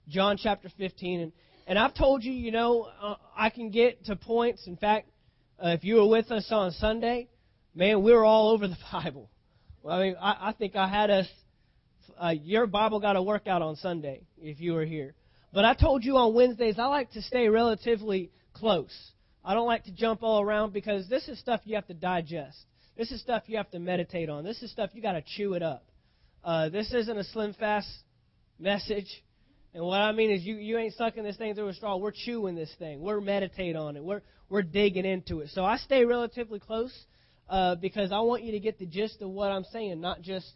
John 0.08 0.36
chapter 0.36 0.68
15. 0.76 1.20
And 1.20 1.32
and 1.66 1.78
I've 1.78 1.94
told 1.94 2.22
you, 2.22 2.32
you 2.32 2.50
know, 2.50 2.88
uh, 3.00 3.14
I 3.36 3.50
can 3.50 3.70
get 3.70 4.04
to 4.06 4.16
points. 4.16 4.66
In 4.66 4.76
fact, 4.76 5.08
uh, 5.62 5.68
if 5.68 5.84
you 5.84 5.96
were 5.96 6.08
with 6.08 6.30
us 6.30 6.46
on 6.50 6.72
Sunday, 6.72 7.28
man, 7.74 8.02
we 8.02 8.12
were 8.12 8.24
all 8.24 8.50
over 8.50 8.68
the 8.68 8.76
Bible. 8.92 9.30
Well, 9.82 9.96
I 9.96 10.02
mean, 10.02 10.16
I, 10.20 10.48
I 10.48 10.52
think 10.52 10.76
I 10.76 10.88
had 10.88 11.10
us. 11.10 11.26
Uh, 12.18 12.34
your 12.42 12.66
Bible 12.66 13.00
got 13.00 13.16
a 13.16 13.22
workout 13.22 13.62
on 13.62 13.76
Sunday 13.76 14.22
if 14.38 14.60
you 14.60 14.74
were 14.74 14.84
here. 14.84 15.14
But 15.52 15.64
I 15.64 15.74
told 15.74 16.04
you 16.04 16.16
on 16.16 16.34
Wednesdays 16.34 16.78
I 16.78 16.86
like 16.86 17.12
to 17.12 17.22
stay 17.22 17.48
relatively 17.48 18.30
close. 18.52 18.94
I 19.44 19.54
don't 19.54 19.66
like 19.66 19.84
to 19.84 19.92
jump 19.92 20.22
all 20.22 20.40
around 20.40 20.72
because 20.72 21.08
this 21.08 21.28
is 21.28 21.38
stuff 21.38 21.60
you 21.64 21.76
have 21.76 21.86
to 21.86 21.94
digest. 21.94 22.58
This 22.96 23.10
is 23.10 23.20
stuff 23.20 23.44
you 23.46 23.56
have 23.56 23.70
to 23.70 23.78
meditate 23.78 24.28
on. 24.28 24.44
This 24.44 24.62
is 24.62 24.70
stuff 24.70 24.90
you 24.94 25.02
got 25.02 25.12
to 25.12 25.22
chew 25.36 25.54
it 25.54 25.62
up. 25.62 25.84
Uh, 26.42 26.68
this 26.68 26.92
isn't 26.92 27.16
a 27.18 27.24
slim 27.24 27.54
fast 27.54 27.88
message. 28.58 29.22
And 29.74 29.84
what 29.84 30.00
I 30.00 30.12
mean 30.12 30.30
is 30.30 30.44
you, 30.44 30.54
you 30.54 30.78
ain't 30.78 30.94
sucking 30.94 31.24
this 31.24 31.36
thing 31.36 31.54
through 31.56 31.68
a 31.68 31.74
straw. 31.74 31.96
We're 31.96 32.12
chewing 32.12 32.54
this 32.54 32.72
thing. 32.78 33.00
We're 33.00 33.20
meditate 33.20 33.74
on 33.74 33.96
it. 33.96 34.04
We're 34.04 34.22
we're 34.48 34.62
digging 34.62 35.04
into 35.04 35.40
it. 35.40 35.50
So 35.50 35.64
I 35.64 35.78
stay 35.78 36.04
relatively 36.04 36.60
close 36.60 36.94
uh, 37.48 37.74
because 37.74 38.12
I 38.12 38.20
want 38.20 38.44
you 38.44 38.52
to 38.52 38.60
get 38.60 38.78
the 38.78 38.86
gist 38.86 39.20
of 39.20 39.30
what 39.30 39.50
I'm 39.50 39.64
saying, 39.64 40.00
not 40.00 40.22
just 40.22 40.46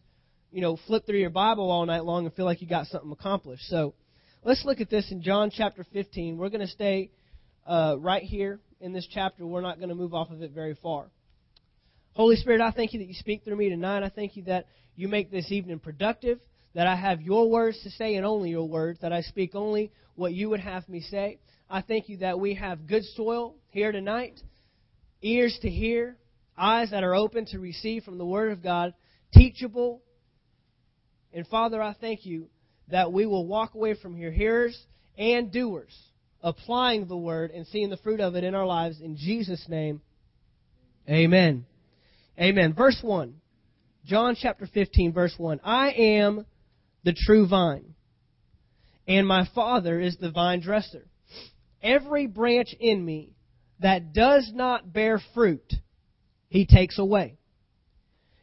you 0.53 0.61
know 0.61 0.79
flip 0.87 1.05
through 1.05 1.19
your 1.19 1.31
Bible 1.31 1.69
all 1.69 1.85
night 1.85 2.05
long 2.05 2.27
and 2.27 2.35
feel 2.35 2.45
like 2.45 2.63
you 2.63 2.69
got 2.69 2.87
something 2.87 3.11
accomplished. 3.11 3.65
So 3.65 3.95
let's 4.45 4.65
look 4.65 4.81
at 4.81 4.89
this 4.89 5.11
in 5.11 5.21
John 5.21 5.51
chapter 5.53 5.85
15. 5.93 6.37
We're 6.37 6.51
going 6.51 6.61
to 6.61 6.69
stay 6.69 7.11
uh, 7.67 7.97
right 7.99 8.23
here 8.23 8.61
in 8.81 8.93
this 8.93 9.09
chapter. 9.13 9.45
We're 9.45 9.63
not 9.63 9.79
going 9.79 9.89
to 9.89 9.97
move 9.97 10.15
off 10.15 10.31
of 10.31 10.43
it 10.43 10.53
very 10.53 10.77
far. 10.81 11.07
Holy 12.13 12.37
Spirit, 12.37 12.61
I 12.61 12.71
thank 12.71 12.93
you 12.93 13.01
that 13.01 13.09
you 13.09 13.15
speak 13.15 13.43
through 13.43 13.57
me 13.57 13.69
tonight. 13.69 14.05
I 14.05 14.11
thank 14.11 14.37
you 14.37 14.45
that 14.45 14.67
you 14.95 15.09
make 15.09 15.31
this 15.31 15.51
evening 15.51 15.81
productive 15.81 16.39
that 16.75 16.87
I 16.87 16.97
have 16.97 17.21
your 17.21 17.51
words 17.51 17.81
to 17.83 17.91
say 17.91 18.15
and 18.15 18.27
only 18.27 18.51
your 18.51 18.69
words, 18.69 19.01
that 19.01 19.13
I 19.13 19.23
speak 19.23 19.55
only 19.55 19.91
what 20.15 20.33
you 20.33 20.51
would 20.51 20.61
have 20.61 20.89
me 20.89 21.01
say. 21.01 21.39
I 21.71 21.83
thank 21.83 22.09
you 22.09 22.19
that 22.19 22.39
we 22.39 22.55
have 22.55 22.87
good 22.87 23.05
soil 23.15 23.55
here 23.71 23.93
tonight, 23.93 24.41
ears 25.23 25.59
to 25.63 25.71
hear, 25.71 26.17
eyes 26.57 26.91
that 26.91 27.05
are 27.05 27.15
open 27.15 27.47
to 27.47 27.59
receive 27.59 28.05
from 28.05 28.19
the 28.19 28.27
Word 28.27 28.53
of 28.53 28.63
God, 28.63 28.95
teachable. 29.33 30.03
And 31.33 31.47
Father, 31.47 31.83
I 31.83 31.95
thank 32.01 32.27
you 32.27 32.49
that 32.91 33.13
we 33.13 33.27
will 33.27 33.47
walk 33.47 33.75
away 33.75 33.95
from 33.95 34.17
here 34.17 34.33
hearers 34.33 34.79
and 35.17 35.53
doers, 35.53 35.97
applying 36.43 37.07
the 37.07 37.17
Word 37.17 37.51
and 37.51 37.67
seeing 37.67 37.91
the 37.91 37.97
fruit 37.99 38.21
of 38.21 38.35
it 38.35 38.45
in 38.45 38.55
our 38.55 38.67
lives. 38.67 39.01
In 39.01 39.17
Jesus' 39.17 39.67
name, 39.69 40.01
amen. 41.09 41.67
Amen. 42.41 42.73
Verse 42.73 42.99
1. 43.03 43.35
John 44.07 44.37
chapter 44.41 44.67
15, 44.67 45.13
verse 45.13 45.35
1. 45.37 45.61
I 45.65 45.91
am 45.91 46.47
the 47.05 47.15
true 47.15 47.47
vine, 47.47 47.95
and 49.07 49.27
my 49.27 49.47
Father 49.55 49.99
is 50.01 50.17
the 50.19 50.31
vine 50.31 50.61
dresser. 50.61 51.07
Every 51.83 52.27
branch 52.27 52.75
in 52.79 53.05
me 53.05 53.33
that 53.81 54.13
does 54.13 54.51
not 54.53 54.93
bear 54.93 55.21
fruit, 55.35 55.73
he 56.49 56.67
takes 56.67 56.99
away. 56.99 57.39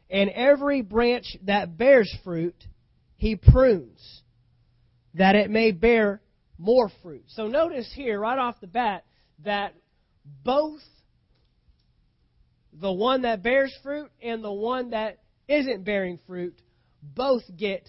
And 0.08 0.30
every 0.30 0.82
branch 0.82 1.36
that 1.44 1.76
bears 1.76 2.12
fruit, 2.24 2.54
he 3.16 3.36
prunes, 3.36 4.22
that 5.14 5.34
it 5.34 5.50
may 5.50 5.72
bear 5.72 6.22
more 6.58 6.90
fruit. 7.02 7.24
So 7.28 7.48
notice 7.48 7.92
here, 7.94 8.20
right 8.20 8.38
off 8.38 8.60
the 8.60 8.66
bat, 8.66 9.04
that 9.44 9.74
both 10.44 10.80
the 12.72 12.92
one 12.92 13.22
that 13.22 13.42
bears 13.42 13.74
fruit 13.82 14.10
and 14.22 14.42
the 14.42 14.52
one 14.52 14.90
that 14.90 15.18
isn't 15.48 15.84
bearing 15.84 16.18
fruit 16.26 16.60
both 17.02 17.42
get 17.56 17.86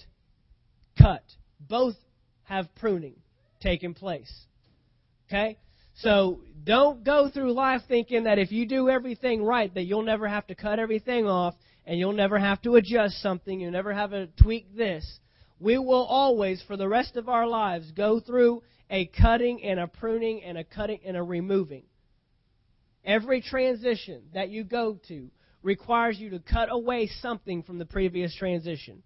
cut. 0.98 1.24
Both 1.60 1.96
have 2.44 2.74
pruning 2.76 3.16
taking 3.62 3.94
place. 3.94 4.32
Okay? 5.28 5.58
So 5.96 6.42
don't 6.64 7.04
go 7.04 7.30
through 7.30 7.54
life 7.54 7.82
thinking 7.88 8.26
that 8.26 8.40
if 8.40 8.52
you 8.52 8.68
do 8.68 8.90
everything 8.90 9.44
right, 9.44 9.74
that 9.74 9.84
you'll 9.84 10.04
never 10.04 10.28
have 10.28 10.48
to 10.48 10.56
cut 10.56 10.80
everything 10.80 11.26
off 11.26 11.56
and 11.86 11.98
you'll 11.98 12.14
never 12.14 12.38
have 12.38 12.62
to 12.64 12.76
adjust 12.76 13.22
something. 13.22 13.60
You'll 13.60 13.72
never 13.72 13.94
have 13.94 14.12
to 14.12 14.28
tweak 14.42 14.76
this. 14.76 15.20
We 15.60 15.78
will 15.78 16.06
always, 16.06 16.62
for 16.68 16.78
the 16.78 16.88
rest 16.88 17.16
of 17.16 17.30
our 17.30 17.48
lives, 17.48 17.92
go 17.92 18.20
through 18.20 18.62
a 18.90 19.08
cutting 19.08 19.64
and 19.64 19.80
a 19.80 19.88
pruning 19.88 20.44
and 20.44 20.58
a 20.58 20.64
cutting 20.64 21.00
and 21.06 21.18
a 21.18 21.24
removing. 21.24 21.84
Every 23.04 23.42
transition 23.42 24.24
that 24.34 24.50
you 24.50 24.64
go 24.64 25.00
to 25.08 25.30
requires 25.64 26.20
you 26.20 26.30
to 26.32 26.40
cut 26.40 26.70
away 26.72 27.10
something 27.22 27.64
from 27.64 27.80
the 27.80 27.86
previous 27.86 28.36
transition, 28.36 29.02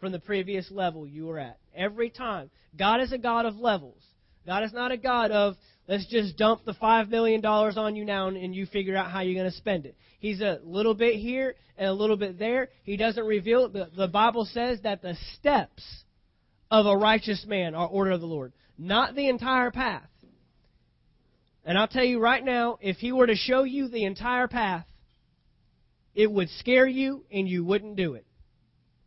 from 0.00 0.12
the 0.12 0.18
previous 0.18 0.70
level 0.70 1.06
you 1.06 1.26
were 1.26 1.38
at. 1.38 1.58
Every 1.74 2.10
time. 2.10 2.50
God 2.76 3.00
is 3.00 3.12
a 3.12 3.18
God 3.18 3.46
of 3.46 3.56
levels. 3.56 4.02
God 4.46 4.64
is 4.64 4.72
not 4.72 4.90
a 4.90 4.96
God 4.96 5.30
of, 5.30 5.56
let's 5.86 6.06
just 6.06 6.36
dump 6.36 6.64
the 6.64 6.72
$5 6.72 7.08
million 7.10 7.44
on 7.44 7.94
you 7.94 8.04
now 8.04 8.28
and 8.28 8.54
you 8.54 8.66
figure 8.66 8.96
out 8.96 9.10
how 9.10 9.20
you're 9.20 9.34
going 9.34 9.50
to 9.50 9.56
spend 9.56 9.86
it. 9.86 9.96
He's 10.18 10.40
a 10.40 10.60
little 10.64 10.94
bit 10.94 11.16
here 11.16 11.54
and 11.76 11.88
a 11.88 11.92
little 11.92 12.16
bit 12.16 12.38
there. 12.38 12.70
He 12.84 12.96
doesn't 12.96 13.24
reveal 13.24 13.66
it. 13.66 13.72
The, 13.72 13.90
the 13.96 14.08
Bible 14.08 14.46
says 14.50 14.80
that 14.82 15.02
the 15.02 15.16
steps 15.34 15.82
of 16.70 16.86
a 16.86 16.96
righteous 16.96 17.44
man 17.46 17.74
are 17.74 17.86
order 17.86 18.12
of 18.12 18.20
the 18.20 18.26
Lord, 18.26 18.52
not 18.78 19.14
the 19.14 19.28
entire 19.28 19.70
path. 19.70 20.08
And 21.64 21.76
I'll 21.76 21.88
tell 21.88 22.04
you 22.04 22.18
right 22.18 22.44
now, 22.44 22.78
if 22.80 22.96
he 22.96 23.12
were 23.12 23.26
to 23.26 23.34
show 23.34 23.64
you 23.64 23.88
the 23.88 24.04
entire 24.04 24.48
path, 24.48 24.86
it 26.14 26.30
would 26.30 26.48
scare 26.58 26.86
you 26.86 27.24
and 27.30 27.48
you 27.48 27.64
wouldn't 27.64 27.96
do 27.96 28.14
it. 28.14 28.26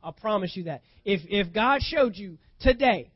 I'll 0.04 0.12
promise 0.12 0.56
you 0.56 0.66
that. 0.66 0.82
If, 1.06 1.22
if 1.30 1.54
God 1.54 1.82
showed 1.82 2.16
you 2.18 2.38
today 2.60 3.12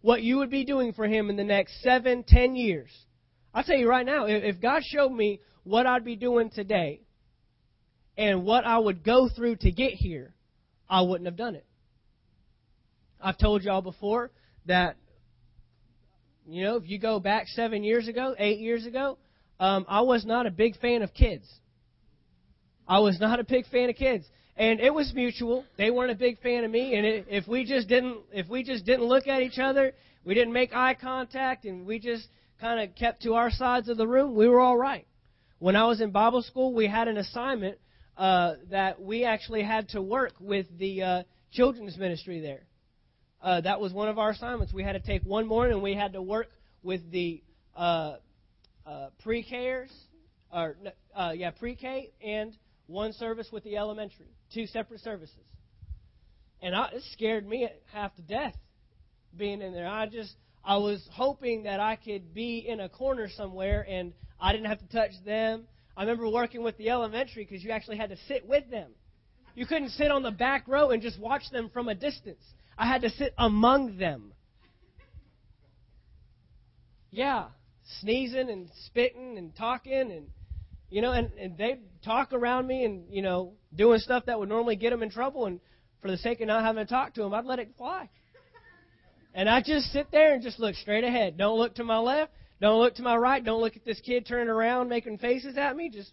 what 0.00 0.22
you 0.22 0.38
would 0.38 0.50
be 0.50 0.64
doing 0.64 0.92
for 0.92 1.06
him 1.06 1.30
in 1.30 1.36
the 1.36 1.44
next 1.44 1.82
seven, 1.82 2.24
ten 2.26 2.54
years, 2.54 2.90
I'll 3.52 3.64
tell 3.64 3.76
you 3.76 3.88
right 3.88 4.06
now, 4.06 4.26
if 4.26 4.60
God 4.60 4.82
showed 4.84 5.10
me 5.10 5.40
what 5.64 5.86
I'd 5.86 6.04
be 6.04 6.16
doing 6.16 6.50
today 6.50 7.00
and 8.16 8.44
what 8.44 8.64
I 8.64 8.78
would 8.78 9.02
go 9.02 9.28
through 9.28 9.56
to 9.56 9.72
get 9.72 9.92
here, 9.94 10.34
I 10.88 11.02
wouldn't 11.02 11.26
have 11.26 11.36
done 11.36 11.56
it. 11.56 11.66
I've 13.20 13.38
told 13.38 13.64
y'all 13.64 13.82
before 13.82 14.30
that, 14.66 14.96
you 16.46 16.62
know, 16.62 16.76
if 16.76 16.88
you 16.88 16.98
go 16.98 17.18
back 17.18 17.48
seven 17.48 17.82
years 17.82 18.06
ago, 18.06 18.34
eight 18.38 18.60
years 18.60 18.86
ago, 18.86 19.18
um, 19.58 19.84
I 19.88 20.02
was 20.02 20.24
not 20.24 20.46
a 20.46 20.50
big 20.50 20.78
fan 20.78 21.02
of 21.02 21.12
kids. 21.12 21.44
I 22.86 23.00
was 23.00 23.18
not 23.20 23.40
a 23.40 23.44
big 23.44 23.66
fan 23.66 23.90
of 23.90 23.96
kids, 23.96 24.24
and 24.58 24.80
it 24.80 24.92
was 24.92 25.12
mutual. 25.14 25.64
They 25.76 25.90
weren't 25.90 26.10
a 26.10 26.16
big 26.16 26.40
fan 26.40 26.64
of 26.64 26.70
me, 26.70 26.96
and 26.96 27.06
it, 27.06 27.26
if 27.30 27.46
we 27.48 27.64
just 27.64 27.88
didn't, 27.88 28.18
if 28.32 28.48
we 28.48 28.62
just 28.62 28.84
didn't 28.84 29.04
look 29.04 29.26
at 29.26 29.40
each 29.40 29.58
other, 29.58 29.92
we 30.24 30.34
didn't 30.34 30.52
make 30.52 30.74
eye 30.74 30.94
contact, 30.94 31.64
and 31.64 31.86
we 31.86 31.98
just 31.98 32.28
kind 32.60 32.80
of 32.80 32.94
kept 32.96 33.22
to 33.22 33.34
our 33.34 33.50
sides 33.50 33.88
of 33.88 33.96
the 33.96 34.06
room, 34.06 34.34
we 34.34 34.48
were 34.48 34.60
all 34.60 34.76
right. 34.76 35.06
When 35.60 35.76
I 35.76 35.86
was 35.86 36.00
in 36.00 36.10
Bible 36.10 36.42
school, 36.42 36.74
we 36.74 36.86
had 36.86 37.08
an 37.08 37.16
assignment 37.16 37.78
uh, 38.16 38.54
that 38.70 39.00
we 39.00 39.24
actually 39.24 39.62
had 39.62 39.88
to 39.90 40.02
work 40.02 40.32
with 40.40 40.66
the 40.76 41.02
uh, 41.02 41.22
children's 41.52 41.96
ministry 41.96 42.40
there. 42.40 42.62
Uh, 43.40 43.60
that 43.60 43.80
was 43.80 43.92
one 43.92 44.08
of 44.08 44.18
our 44.18 44.30
assignments. 44.30 44.72
We 44.72 44.82
had 44.82 44.92
to 44.92 45.00
take 45.00 45.22
one 45.22 45.46
morning 45.46 45.74
and 45.74 45.82
we 45.82 45.94
had 45.94 46.14
to 46.14 46.22
work 46.22 46.48
with 46.82 47.08
the 47.12 47.42
uh, 47.76 48.16
uh, 48.84 49.10
pre-Kers, 49.22 49.90
or 50.52 50.76
uh, 51.14 51.32
yeah, 51.36 51.50
pre-K 51.52 52.10
and 52.20 52.56
one 52.88 53.12
service 53.12 53.48
with 53.52 53.62
the 53.64 53.76
elementary, 53.76 54.34
two 54.52 54.66
separate 54.66 55.00
services. 55.00 55.36
And 56.60 56.74
I, 56.74 56.88
it 56.88 57.02
scared 57.12 57.46
me 57.46 57.68
half 57.92 58.14
to 58.16 58.22
death 58.22 58.54
being 59.36 59.62
in 59.62 59.72
there. 59.72 59.86
I 59.86 60.06
just, 60.06 60.34
I 60.64 60.76
was 60.78 61.06
hoping 61.12 61.64
that 61.64 61.80
I 61.80 61.96
could 61.96 62.34
be 62.34 62.58
in 62.66 62.80
a 62.80 62.88
corner 62.88 63.28
somewhere 63.28 63.86
and 63.88 64.12
I 64.40 64.52
didn't 64.52 64.66
have 64.66 64.80
to 64.80 64.88
touch 64.88 65.12
them. 65.24 65.64
I 65.96 66.02
remember 66.02 66.28
working 66.30 66.62
with 66.62 66.76
the 66.76 66.90
elementary 66.90 67.44
because 67.44 67.62
you 67.62 67.70
actually 67.70 67.96
had 67.96 68.10
to 68.10 68.16
sit 68.28 68.46
with 68.46 68.70
them. 68.70 68.90
You 69.54 69.66
couldn't 69.66 69.90
sit 69.90 70.10
on 70.10 70.22
the 70.22 70.30
back 70.30 70.68
row 70.68 70.90
and 70.90 71.02
just 71.02 71.18
watch 71.18 71.42
them 71.50 71.70
from 71.72 71.88
a 71.88 71.94
distance. 71.94 72.42
I 72.76 72.86
had 72.86 73.02
to 73.02 73.10
sit 73.10 73.34
among 73.36 73.98
them. 73.98 74.32
Yeah, 77.10 77.46
sneezing 78.00 78.50
and 78.50 78.68
spitting 78.86 79.36
and 79.36 79.56
talking 79.56 80.12
and 80.12 80.28
you 80.90 81.02
know, 81.02 81.12
and, 81.12 81.32
and 81.34 81.58
they 81.58 81.80
talk 82.04 82.32
around 82.32 82.66
me 82.66 82.84
and, 82.84 83.04
you 83.10 83.22
know, 83.22 83.52
doing 83.74 83.98
stuff 83.98 84.26
that 84.26 84.38
would 84.38 84.48
normally 84.48 84.76
get 84.76 84.90
them 84.90 85.02
in 85.02 85.10
trouble. 85.10 85.46
And 85.46 85.60
for 86.00 86.10
the 86.10 86.16
sake 86.16 86.40
of 86.40 86.48
not 86.48 86.64
having 86.64 86.84
to 86.84 86.90
talk 86.90 87.14
to 87.14 87.22
them, 87.22 87.34
I'd 87.34 87.44
let 87.44 87.58
it 87.58 87.72
fly. 87.76 88.08
And 89.34 89.48
I 89.48 89.60
just 89.60 89.92
sit 89.92 90.10
there 90.10 90.34
and 90.34 90.42
just 90.42 90.58
look 90.58 90.74
straight 90.74 91.04
ahead. 91.04 91.36
Don't 91.36 91.58
look 91.58 91.74
to 91.76 91.84
my 91.84 91.98
left. 91.98 92.32
Don't 92.60 92.80
look 92.80 92.94
to 92.96 93.02
my 93.02 93.16
right. 93.16 93.44
Don't 93.44 93.60
look 93.60 93.76
at 93.76 93.84
this 93.84 94.00
kid 94.00 94.26
turning 94.26 94.48
around 94.48 94.88
making 94.88 95.18
faces 95.18 95.56
at 95.56 95.76
me. 95.76 95.90
Just 95.90 96.10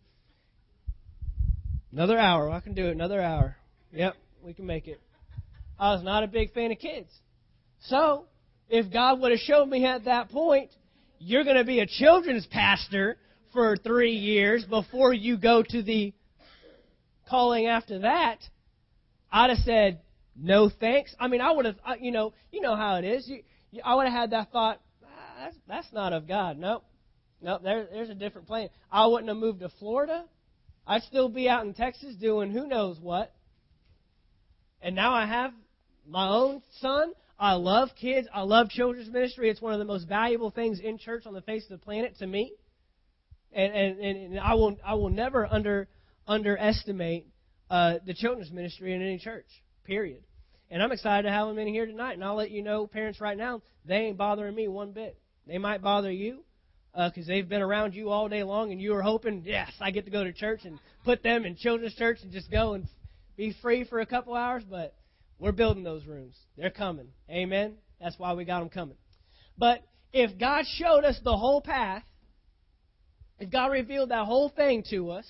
another 1.91 2.19
hour. 2.19 2.49
I 2.51 2.59
can 2.59 2.73
do 2.73 2.87
it. 2.87 2.91
Another 2.91 3.21
hour. 3.21 3.55
Yep, 3.93 4.15
we 4.43 4.53
can 4.53 4.65
make 4.65 4.87
it. 4.87 5.01
I 5.79 5.93
was 5.93 6.03
not 6.03 6.23
a 6.23 6.27
big 6.27 6.53
fan 6.53 6.71
of 6.71 6.77
kids. 6.77 7.09
So, 7.87 8.25
if 8.69 8.91
God 8.91 9.21
would 9.21 9.31
have 9.31 9.39
showed 9.39 9.67
me 9.67 9.85
at 9.85 10.05
that 10.05 10.29
point, 10.29 10.71
you're 11.17 11.43
going 11.43 11.57
to 11.57 11.63
be 11.63 11.79
a 11.79 11.87
children's 11.87 12.45
pastor 12.45 13.17
for 13.55 13.77
three 13.77 14.11
years 14.11 14.65
before 14.65 15.13
you 15.13 15.37
go 15.37 15.63
to 15.63 15.81
the 15.81 16.13
calling 17.27 17.67
after 17.67 17.99
that, 17.99 18.39
I'd 19.31 19.49
have 19.49 19.59
said, 19.59 20.01
no 20.35 20.69
thanks. 20.69 21.15
I 21.19 21.29
mean, 21.29 21.39
I 21.39 21.51
would 21.51 21.65
have, 21.65 21.77
you 22.01 22.11
know, 22.11 22.33
you 22.51 22.61
know 22.61 22.75
how 22.75 22.97
it 22.97 23.05
is. 23.05 23.27
You, 23.27 23.43
you, 23.71 23.81
I 23.83 23.95
would 23.95 24.05
have 24.05 24.13
had 24.13 24.31
that 24.31 24.51
thought, 24.51 24.81
ah, 25.03 25.07
that's, 25.39 25.55
that's 25.67 25.93
not 25.93 26.11
of 26.11 26.27
God. 26.27 26.59
Nope. 26.59 26.83
Nope, 27.41 27.61
there, 27.63 27.87
there's 27.91 28.09
a 28.09 28.15
different 28.15 28.45
plan. 28.45 28.69
I 28.91 29.07
wouldn't 29.07 29.29
have 29.29 29.37
moved 29.37 29.61
to 29.61 29.69
Florida. 29.79 30.25
I'd 30.85 31.03
still 31.03 31.29
be 31.29 31.47
out 31.47 31.65
in 31.65 31.73
Texas 31.73 32.13
doing 32.15 32.51
who 32.51 32.67
knows 32.67 32.99
what. 32.99 33.33
And 34.81 34.95
now 34.95 35.13
I 35.13 35.25
have 35.25 35.53
my 36.07 36.27
own 36.27 36.61
son. 36.81 37.13
I 37.39 37.53
love 37.53 37.89
kids. 37.99 38.27
I 38.33 38.41
love 38.41 38.69
children's 38.69 39.09
ministry. 39.09 39.49
It's 39.49 39.61
one 39.61 39.73
of 39.73 39.79
the 39.79 39.85
most 39.85 40.07
valuable 40.09 40.51
things 40.51 40.79
in 40.81 40.97
church 40.97 41.25
on 41.25 41.33
the 41.33 41.41
face 41.41 41.63
of 41.63 41.69
the 41.69 41.77
planet 41.77 42.17
to 42.19 42.27
me 42.27 42.51
and, 43.55 43.73
and, 43.73 43.99
and 43.99 44.39
I 44.39 44.53
will 44.55 44.77
I 44.85 44.95
will 44.95 45.09
never 45.09 45.47
under 45.49 45.87
underestimate 46.27 47.27
uh, 47.69 47.95
the 48.05 48.13
children's 48.13 48.51
ministry 48.51 48.93
in 48.93 49.01
any 49.01 49.17
church. 49.17 49.47
Period. 49.85 50.23
And 50.69 50.81
I'm 50.81 50.91
excited 50.91 51.23
to 51.23 51.31
have 51.31 51.47
them 51.47 51.59
in 51.59 51.67
here 51.67 51.85
tonight. 51.85 52.13
And 52.13 52.23
I'll 52.23 52.35
let 52.35 52.51
you 52.51 52.63
know, 52.63 52.87
parents, 52.87 53.21
right 53.21 53.37
now, 53.37 53.61
they 53.85 53.95
ain't 53.95 54.17
bothering 54.17 54.55
me 54.55 54.67
one 54.67 54.91
bit. 54.91 55.17
They 55.47 55.57
might 55.57 55.81
bother 55.81 56.11
you 56.11 56.43
because 56.93 57.25
uh, 57.25 57.27
they've 57.27 57.47
been 57.47 57.61
around 57.61 57.93
you 57.93 58.09
all 58.09 58.29
day 58.29 58.43
long, 58.43 58.71
and 58.71 58.81
you 58.81 58.95
are 58.95 59.01
hoping, 59.01 59.43
yes, 59.45 59.71
I 59.79 59.91
get 59.91 60.05
to 60.05 60.11
go 60.11 60.23
to 60.23 60.33
church 60.33 60.61
and 60.63 60.79
put 61.03 61.21
them 61.21 61.45
in 61.45 61.55
children's 61.55 61.93
church 61.95 62.19
and 62.23 62.31
just 62.31 62.49
go 62.49 62.73
and 62.73 62.87
be 63.35 63.53
free 63.61 63.83
for 63.83 63.99
a 63.99 64.05
couple 64.05 64.33
hours. 64.33 64.63
But 64.67 64.95
we're 65.37 65.51
building 65.51 65.83
those 65.83 66.05
rooms. 66.05 66.35
They're 66.57 66.69
coming. 66.71 67.09
Amen. 67.29 67.75
That's 68.01 68.17
why 68.17 68.33
we 68.33 68.45
got 68.45 68.59
them 68.59 68.69
coming. 68.69 68.97
But 69.57 69.81
if 70.13 70.37
God 70.39 70.65
showed 70.77 71.03
us 71.03 71.19
the 71.23 71.37
whole 71.37 71.61
path 71.61 72.03
if 73.39 73.51
God 73.51 73.67
revealed 73.67 74.09
that 74.09 74.25
whole 74.25 74.49
thing 74.49 74.83
to 74.91 75.11
us, 75.11 75.25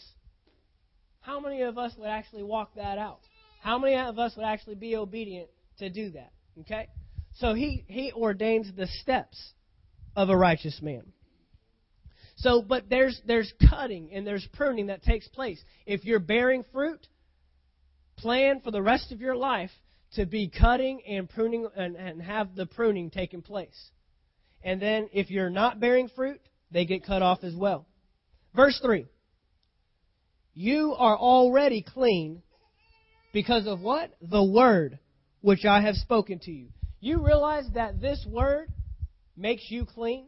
how 1.21 1.39
many 1.39 1.61
of 1.61 1.77
us 1.77 1.93
would 1.97 2.07
actually 2.07 2.43
walk 2.43 2.75
that 2.75 2.97
out? 2.97 3.19
How 3.61 3.79
many 3.79 3.95
of 3.95 4.19
us 4.19 4.35
would 4.35 4.45
actually 4.45 4.75
be 4.75 4.95
obedient 4.95 5.49
to 5.79 5.89
do 5.89 6.11
that? 6.11 6.31
Okay? 6.61 6.87
So 7.37 7.53
he, 7.53 7.83
he 7.87 8.11
ordains 8.13 8.71
the 8.75 8.87
steps 9.01 9.53
of 10.15 10.29
a 10.29 10.37
righteous 10.37 10.79
man. 10.81 11.03
So, 12.37 12.61
but 12.61 12.89
there's, 12.89 13.19
there's 13.25 13.51
cutting 13.69 14.11
and 14.13 14.25
there's 14.27 14.47
pruning 14.53 14.87
that 14.87 15.03
takes 15.03 15.27
place. 15.27 15.61
If 15.85 16.05
you're 16.05 16.19
bearing 16.19 16.63
fruit, 16.71 17.07
plan 18.17 18.61
for 18.61 18.71
the 18.71 18.81
rest 18.81 19.11
of 19.11 19.19
your 19.19 19.35
life 19.35 19.71
to 20.13 20.25
be 20.25 20.49
cutting 20.49 21.01
and 21.07 21.29
pruning 21.29 21.67
and, 21.75 21.95
and 21.95 22.21
have 22.21 22.55
the 22.55 22.65
pruning 22.65 23.09
taking 23.09 23.41
place. 23.41 23.89
And 24.63 24.81
then 24.81 25.09
if 25.13 25.31
you're 25.31 25.49
not 25.49 25.79
bearing 25.79 26.09
fruit, 26.15 26.39
they 26.71 26.85
get 26.85 27.05
cut 27.05 27.21
off 27.21 27.43
as 27.43 27.55
well. 27.55 27.85
Verse 28.55 28.79
3. 28.81 29.07
You 30.53 30.95
are 30.97 31.17
already 31.17 31.81
clean 31.81 32.41
because 33.33 33.67
of 33.67 33.81
what? 33.81 34.11
The 34.21 34.43
word 34.43 34.99
which 35.41 35.65
I 35.65 35.81
have 35.81 35.95
spoken 35.95 36.39
to 36.39 36.51
you. 36.51 36.67
You 37.01 37.25
realize 37.25 37.65
that 37.73 37.99
this 37.99 38.25
word 38.27 38.69
makes 39.35 39.69
you 39.69 39.85
clean? 39.85 40.27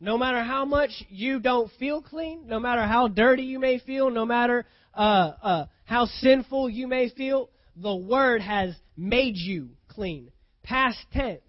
No 0.00 0.18
matter 0.18 0.42
how 0.42 0.64
much 0.64 0.90
you 1.08 1.38
don't 1.38 1.70
feel 1.78 2.02
clean, 2.02 2.48
no 2.48 2.58
matter 2.58 2.82
how 2.82 3.06
dirty 3.06 3.44
you 3.44 3.60
may 3.60 3.78
feel, 3.78 4.10
no 4.10 4.26
matter 4.26 4.66
uh, 4.92 5.32
uh, 5.42 5.66
how 5.84 6.06
sinful 6.06 6.68
you 6.68 6.88
may 6.88 7.08
feel, 7.08 7.50
the 7.76 7.94
word 7.94 8.42
has 8.42 8.74
made 8.96 9.36
you 9.36 9.70
clean. 9.88 10.32
Past 10.64 10.98
tense. 11.12 11.40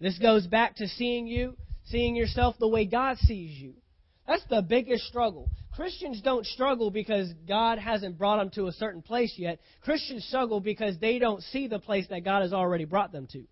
This 0.00 0.18
goes 0.18 0.46
back 0.46 0.76
to 0.76 0.86
seeing 0.86 1.26
you, 1.26 1.56
seeing 1.86 2.14
yourself 2.14 2.54
the 2.60 2.68
way 2.68 2.86
God 2.86 3.18
sees 3.18 3.58
you. 3.58 3.74
That's 4.26 4.44
the 4.48 4.62
biggest 4.62 5.04
struggle. 5.04 5.50
Christians 5.74 6.20
don't 6.22 6.46
struggle 6.46 6.90
because 6.90 7.32
God 7.48 7.78
hasn't 7.78 8.18
brought 8.18 8.38
them 8.38 8.50
to 8.50 8.66
a 8.66 8.72
certain 8.72 9.02
place 9.02 9.34
yet. 9.36 9.58
Christians 9.80 10.24
struggle 10.26 10.60
because 10.60 10.98
they 10.98 11.18
don't 11.18 11.42
see 11.44 11.66
the 11.66 11.78
place 11.78 12.06
that 12.10 12.24
God 12.24 12.42
has 12.42 12.52
already 12.52 12.84
brought 12.84 13.10
them 13.10 13.26
to. 13.32 13.44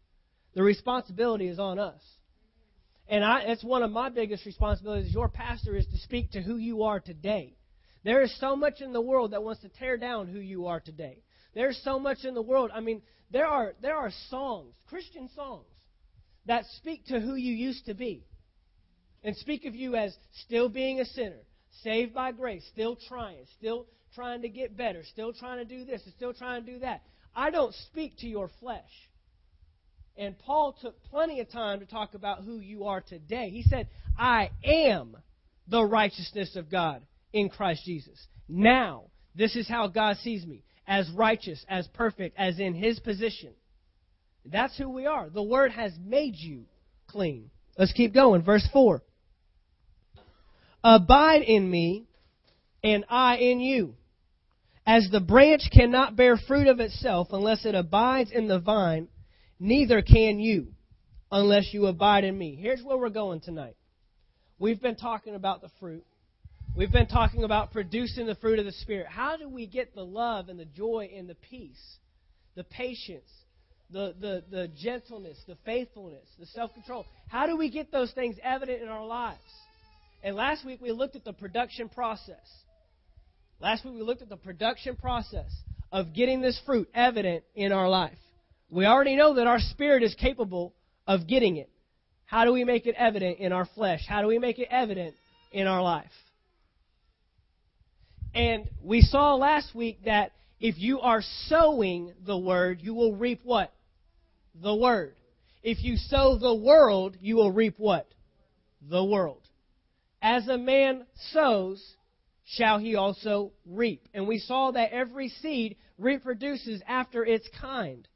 The 0.55 0.63
responsibility 0.63 1.49
is 1.49 1.59
on 1.59 1.79
us. 1.79 2.01
And 3.09 3.25
I, 3.25 3.41
it's 3.41 3.65
one 3.65 3.83
of 3.83 3.91
my 3.91 4.09
biggest 4.09 4.47
responsibilities 4.47 5.09
as 5.09 5.15
your 5.15 5.29
pastor 5.29 5.75
is 5.75 5.87
to 5.87 5.99
speak 5.99 6.33
to 6.33 6.43
who 6.43 6.57
you 6.57 6.85
are 6.85 7.01
today. 7.01 7.57
There 8.05 8.23
is 8.23 8.39
so 8.39 8.55
much 8.55 8.81
in 8.81 8.93
the 8.93 9.01
world 9.01 9.33
that 9.33 9.43
wants 9.43 9.63
to 9.63 9.69
tear 9.69 9.97
down 9.97 10.29
who 10.29 10.39
you 10.39 10.67
are 10.67 10.81
today. 10.81 11.23
There's 11.55 11.81
so 11.83 11.99
much 11.99 12.19
in 12.25 12.35
the 12.35 12.43
world. 12.43 12.71
I 12.73 12.81
mean, 12.81 13.03
there 13.31 13.47
are 13.47 13.75
there 13.83 13.97
are 13.97 14.13
songs, 14.29 14.75
Christian 14.89 15.29
songs, 15.35 15.67
that 16.47 16.65
speak 16.77 17.07
to 17.07 17.21
who 17.21 17.35
you 17.35 17.53
used 17.53 17.87
to 17.87 17.95
be. 17.95 18.25
And 19.23 19.37
speak 19.37 19.67
of 19.67 19.75
you 19.75 19.97
as 19.97 20.17
still 20.45 20.69
being 20.69 21.01
a 21.01 21.05
sinner, 21.05 21.41
saved 21.83 22.15
by 22.15 22.33
grace, 22.33 22.65
still 22.73 22.97
trying, 23.09 23.45
still 23.59 23.87
trying 24.15 24.43
to 24.43 24.49
get 24.49 24.77
better, 24.77 25.03
still 25.05 25.33
trying 25.33 25.59
to 25.59 25.65
do 25.65 25.85
this, 25.85 26.03
and 26.05 26.15
still 26.15 26.33
trying 26.33 26.65
to 26.65 26.73
do 26.73 26.79
that. 26.81 27.03
I 27.35 27.51
don't 27.51 27.75
speak 27.75 28.17
to 28.19 28.27
your 28.27 28.51
flesh. 28.61 28.91
And 30.17 30.39
Paul 30.39 30.77
took 30.81 31.03
plenty 31.05 31.41
of 31.41 31.51
time 31.51 31.81
to 31.81 31.87
talk 31.87 32.15
about 32.15 32.45
who 32.45 32.59
you 32.59 32.85
are 32.85 33.01
today. 33.01 33.51
He 33.51 33.63
said, 33.63 33.89
I 34.19 34.51
am 34.65 35.17
the 35.69 35.85
righteousness 35.85 36.57
of 36.57 36.71
God 36.71 37.03
in 37.33 37.49
Christ 37.49 37.85
Jesus. 37.85 38.27
Now, 38.49 39.05
this 39.35 39.55
is 39.55 39.69
how 39.69 39.87
God 39.87 40.17
sees 40.19 40.45
me 40.45 40.65
as 40.87 41.09
righteous, 41.15 41.65
as 41.69 41.87
perfect, 41.95 42.37
as 42.37 42.59
in 42.59 42.75
His 42.75 42.99
position. 42.99 43.53
That's 44.45 44.77
who 44.77 44.89
we 44.89 45.07
are. 45.07 45.31
The 45.31 45.43
Word 45.43 45.71
has 45.73 45.93
made 46.05 46.35
you 46.37 46.65
clean. 47.07 47.51
Let's 47.79 47.93
keep 47.93 48.13
going. 48.13 48.43
Verse 48.43 48.67
4. 48.73 49.03
Abide 50.83 51.43
in 51.43 51.71
me, 51.71 52.07
and 52.83 53.05
I 53.09 53.37
in 53.37 53.61
you. 53.61 53.95
As 54.87 55.09
the 55.11 55.21
branch 55.21 55.71
cannot 55.73 56.17
bear 56.17 56.37
fruit 56.37 56.67
of 56.67 56.81
itself 56.81 57.29
unless 57.33 57.67
it 57.67 57.75
abides 57.75 58.31
in 58.33 58.49
the 58.49 58.59
vine, 58.59 59.09
neither 59.59 60.03
can 60.03 60.41
you 60.41 60.69
unless 61.31 61.73
you 61.73 61.87
abide 61.87 62.25
in 62.25 62.37
me. 62.37 62.57
Here's 62.57 62.83
where 62.83 62.97
we're 62.97 63.11
going 63.11 63.41
tonight. 63.41 63.77
We've 64.59 64.81
been 64.81 64.97
talking 64.97 65.35
about 65.35 65.61
the 65.61 65.71
fruit. 65.79 66.05
We've 66.75 66.91
been 66.91 67.09
talking 67.09 67.45
about 67.45 67.73
producing 67.73 68.27
the 68.27 68.35
fruit 68.37 68.59
of 68.59 68.65
the 68.65 68.73
Spirit. 68.73 69.07
How 69.07 69.37
do 69.37 69.49
we 69.49 69.67
get 69.67 69.95
the 69.95 70.05
love 70.05 70.49
and 70.49 70.59
the 70.59 70.65
joy 70.65 71.11
and 71.17 71.29
the 71.29 71.35
peace, 71.35 71.97
the 72.55 72.65
patience, 72.65 73.29
the, 73.91 74.15
the, 74.21 74.45
the 74.51 74.69
gentleness, 74.69 75.39
the 75.47 75.57
faithfulness, 75.65 76.27
the 76.39 76.47
self 76.47 76.73
control? 76.75 77.05
How 77.29 77.47
do 77.47 77.57
we 77.57 77.71
get 77.71 77.93
those 77.93 78.13
things 78.13 78.37
evident 78.43 78.83
in 78.83 78.89
our 78.89 79.05
lives? 79.05 79.41
And 80.23 80.37
last 80.37 80.65
week 80.65 80.81
we 80.81 80.93
looked 80.93 81.17
at 81.17 81.25
the 81.25 81.33
production 81.33 81.89
process. 81.89 82.47
Last 83.61 83.85
week 83.85 83.95
we 83.95 84.03
looked 84.03 84.23
at 84.23 84.29
the 84.29 84.37
production 84.37 84.97
process 84.97 85.51
of 85.93 86.15
getting 86.15 86.41
this 86.41 86.61
fruit 86.65 86.89
evident 86.95 87.45
in 87.55 87.73
our 87.73 87.89
life. 87.89 88.19
We 88.71 88.87
already 88.87 89.17
know 89.17 89.35
that 89.35 89.47
our 89.47 89.59
spirit 89.59 90.03
is 90.03 90.15
capable 90.15 90.75
of 91.07 91.27
getting 91.27 91.57
it. 91.57 91.71
How 92.27 92.45
do 92.45 92.53
we 92.53 92.65
make 92.65 92.87
it 92.87 92.95
evident 92.97 93.39
in 93.39 93.53
our 93.53 93.67
flesh? 93.75 94.05
How 94.09 94.23
do 94.23 94.29
we 94.29 94.39
make 94.39 94.59
it 94.59 94.69
evident 94.71 95.15
in 95.53 95.67
our 95.67 95.83
life? 95.83 96.11
And 98.35 98.69
we 98.83 99.01
saw 99.01 99.35
last 99.35 99.75
week 99.75 100.05
that 100.05 100.33
if 100.61 100.79
you 100.79 101.01
are 101.01 101.23
sowing 101.49 102.13
the 102.25 102.39
word, 102.39 102.79
you 102.81 102.95
will 102.95 103.17
reap 103.17 103.41
what? 103.43 103.73
The 104.63 104.75
word. 104.75 105.15
If 105.63 105.83
you 105.83 105.97
sow 105.97 106.39
the 106.39 106.55
world, 106.55 107.17
you 107.21 107.37
will 107.37 107.51
reap 107.51 107.75
what? 107.79 108.07
The 108.89 109.05
world. 109.05 109.43
As 110.23 110.49
a 110.49 110.59
man 110.59 111.07
sows, 111.33 111.97
shall 112.45 112.79
he 112.79 112.95
also 112.97 113.53
reap. 113.65 114.09
And 114.13 114.27
we 114.27 114.39
saw 114.39 114.71
that 114.73 114.93
every 114.93 115.29
seed 115.29 115.77
reproduces 115.99 116.83
after 116.87 117.25
its 117.25 117.49
kind. 117.61 118.07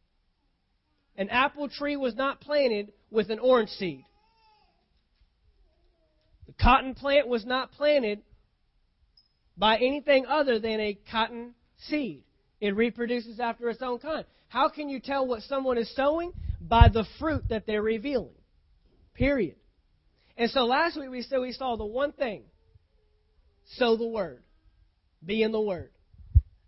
An 1.17 1.29
apple 1.31 1.69
tree 1.69 1.97
was 1.97 2.15
not 2.17 2.41
planted 2.41 2.93
with 3.11 3.31
an 3.31 3.39
orange 3.39 3.71
seed. 3.71 4.05
The 6.47 6.53
cotton 6.55 6.95
plant 6.95 7.29
was 7.29 7.47
not 7.47 7.73
planted 7.73 8.23
by 9.57 9.77
anything 9.77 10.27
other 10.27 10.59
than 10.59 10.81
a 10.81 10.99
cotton 11.11 11.55
seed. 11.89 12.25
It 12.61 12.75
reproduces 12.75 13.41
after 13.41 13.69
its 13.71 13.83
own 13.83 13.99
kind. 13.99 14.25
How 14.49 14.69
can 14.69 14.89
you 14.89 15.01
tell 15.01 15.27
what 15.27 15.43
someone 15.43 15.79
is 15.79 15.95
sowing? 15.95 16.33
By 16.61 16.89
the 16.89 17.05
fruit 17.19 17.49
that 17.51 17.67
they're 17.67 17.83
revealing. 17.83 18.35
Period. 19.15 19.57
And 20.37 20.51
so 20.51 20.65
last 20.65 20.99
week 20.99 21.11
we 21.11 21.23
said 21.23 21.39
we 21.39 21.53
saw 21.53 21.77
the 21.77 21.85
one 21.85 22.13
thing 22.13 22.43
sow 23.77 23.97
the 23.97 24.07
word, 24.07 24.43
be 25.25 25.43
in 25.43 25.53
the 25.53 25.61
word. 25.61 25.91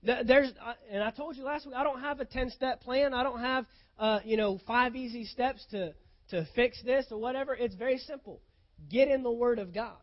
There's, 0.02 0.52
and 0.90 1.02
I 1.02 1.10
told 1.10 1.36
you 1.36 1.44
last 1.44 1.66
week, 1.66 1.74
I 1.74 1.82
don't 1.82 2.00
have 2.00 2.20
a 2.20 2.24
10 2.24 2.50
step 2.50 2.80
plan. 2.80 3.12
I 3.12 3.24
don't 3.24 3.40
have, 3.40 3.66
uh, 3.98 4.20
you 4.24 4.36
know, 4.36 4.60
five 4.66 4.94
easy 4.94 5.24
steps 5.24 5.66
to, 5.72 5.94
to 6.30 6.46
fix 6.54 6.80
this 6.84 7.06
or 7.10 7.18
whatever. 7.18 7.54
It's 7.54 7.74
very 7.74 7.98
simple. 7.98 8.40
Get 8.88 9.08
in 9.08 9.24
the 9.24 9.32
Word 9.32 9.58
of 9.58 9.74
God. 9.74 9.96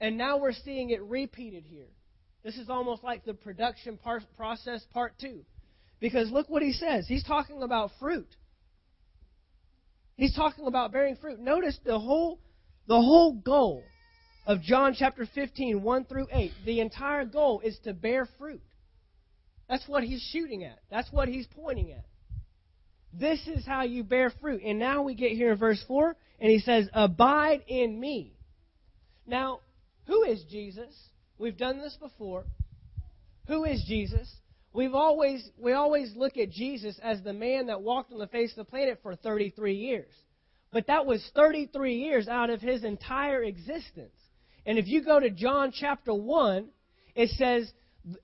And 0.00 0.16
now 0.16 0.38
we're 0.38 0.54
seeing 0.54 0.90
it 0.90 1.02
repeated 1.02 1.64
here. 1.68 1.88
This 2.42 2.56
is 2.56 2.70
almost 2.70 3.04
like 3.04 3.24
the 3.24 3.34
production 3.34 3.98
process 4.36 4.82
part 4.94 5.12
two. 5.20 5.44
Because 6.00 6.30
look 6.30 6.48
what 6.48 6.62
he 6.62 6.72
says. 6.72 7.06
He's 7.06 7.24
talking 7.24 7.62
about 7.62 7.90
fruit. 8.00 8.34
He's 10.16 10.34
talking 10.34 10.66
about 10.66 10.92
bearing 10.92 11.16
fruit. 11.16 11.38
Notice 11.38 11.78
the 11.84 11.98
whole, 11.98 12.40
the 12.90 13.00
whole 13.00 13.34
goal 13.34 13.84
of 14.46 14.62
John 14.62 14.96
chapter 14.98 15.24
15, 15.32 15.80
1 15.80 16.04
through 16.06 16.26
8. 16.32 16.50
The 16.66 16.80
entire 16.80 17.24
goal 17.24 17.60
is 17.60 17.78
to 17.84 17.94
bear 17.94 18.28
fruit. 18.36 18.60
That's 19.68 19.86
what 19.86 20.02
he's 20.02 20.20
shooting 20.32 20.64
at. 20.64 20.80
That's 20.90 21.06
what 21.12 21.28
he's 21.28 21.46
pointing 21.46 21.92
at. 21.92 22.04
This 23.12 23.46
is 23.46 23.64
how 23.64 23.84
you 23.84 24.02
bear 24.02 24.32
fruit. 24.40 24.62
And 24.64 24.80
now 24.80 25.02
we 25.02 25.14
get 25.14 25.30
here 25.30 25.52
in 25.52 25.58
verse 25.58 25.80
4, 25.86 26.16
and 26.40 26.50
he 26.50 26.58
says, 26.58 26.88
Abide 26.92 27.62
in 27.68 28.00
me. 28.00 28.32
Now, 29.24 29.60
who 30.08 30.24
is 30.24 30.42
Jesus? 30.50 30.92
We've 31.38 31.56
done 31.56 31.78
this 31.78 31.96
before. 32.00 32.42
Who 33.46 33.62
is 33.66 33.84
Jesus? 33.86 34.28
We've 34.72 34.94
always 34.94 35.48
we 35.56 35.74
always 35.74 36.12
look 36.16 36.36
at 36.36 36.50
Jesus 36.50 36.98
as 37.00 37.22
the 37.22 37.32
man 37.32 37.68
that 37.68 37.82
walked 37.82 38.12
on 38.12 38.18
the 38.18 38.26
face 38.26 38.50
of 38.50 38.56
the 38.56 38.64
planet 38.64 38.98
for 39.00 39.14
33 39.14 39.74
years. 39.76 40.10
But 40.72 40.86
that 40.86 41.06
was 41.06 41.28
33 41.34 41.96
years 41.96 42.28
out 42.28 42.50
of 42.50 42.60
his 42.60 42.84
entire 42.84 43.42
existence. 43.42 44.14
And 44.66 44.78
if 44.78 44.86
you 44.86 45.02
go 45.04 45.18
to 45.18 45.30
John 45.30 45.72
chapter 45.72 46.14
1, 46.14 46.68
it 47.14 47.30
says 47.30 47.72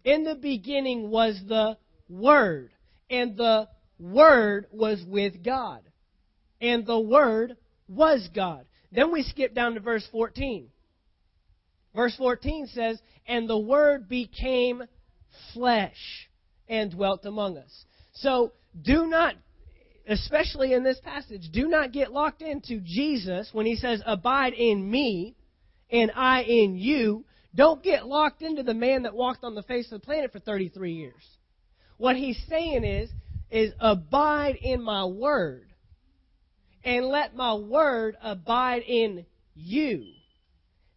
in 0.04 0.24
the 0.24 0.37
beginning 0.37 1.11
was 1.11 1.40
the 1.46 1.76
Word, 2.09 2.70
and 3.11 3.37
the 3.37 3.68
Word 3.98 4.66
was 4.70 5.02
with 5.06 5.44
God, 5.44 5.80
and 6.61 6.87
the 6.87 7.00
Word 7.00 7.56
was 7.88 8.28
God. 8.35 8.64
Then 8.92 9.12
we 9.12 9.22
skip 9.22 9.54
down 9.54 9.74
to 9.74 9.80
verse 9.80 10.06
14. 10.12 10.68
Verse 11.94 12.14
14 12.16 12.68
says, 12.68 13.00
And 13.26 13.48
the 13.48 13.59
Word 13.59 14.09
became 14.09 14.85
flesh 15.52 16.28
and 16.68 16.92
dwelt 16.92 17.24
among 17.24 17.59
us. 17.59 17.85
So 18.14 18.52
do 18.80 19.06
not, 19.06 19.35
especially 20.09 20.73
in 20.73 20.85
this 20.85 21.01
passage, 21.01 21.51
do 21.53 21.69
not 21.69 21.92
get 21.92 22.12
locked 22.12 22.42
into 22.42 22.81
Jesus 22.81 23.51
when 23.53 23.66
he 23.66 23.77
says, 23.77 24.03
Abide 24.07 24.53
in 24.53 24.88
me 24.88 25.35
and 25.90 26.12
I 26.14 26.42
in 26.42 26.77
you. 26.77 27.25
Don't 27.55 27.83
get 27.83 28.07
locked 28.07 28.42
into 28.42 28.62
the 28.62 28.75
man 28.75 29.03
that 29.05 29.14
walked 29.14 29.42
on 29.42 29.55
the 29.55 29.62
face 29.62 29.90
of 29.90 30.01
the 30.01 30.05
planet 30.05 30.33
for 30.33 30.38
33 30.38 30.92
years. 30.92 31.25
What 31.97 32.16
he's 32.16 32.40
saying 32.49 32.85
is, 32.85 33.11
is 33.51 33.73
abide 33.81 34.57
in 34.57 34.83
my 34.83 35.05
word 35.05 35.69
and 36.85 37.07
let 37.07 37.35
my 37.35 37.55
word 37.55 38.16
abide 38.23 38.83
in 38.83 39.25
you. 39.55 40.05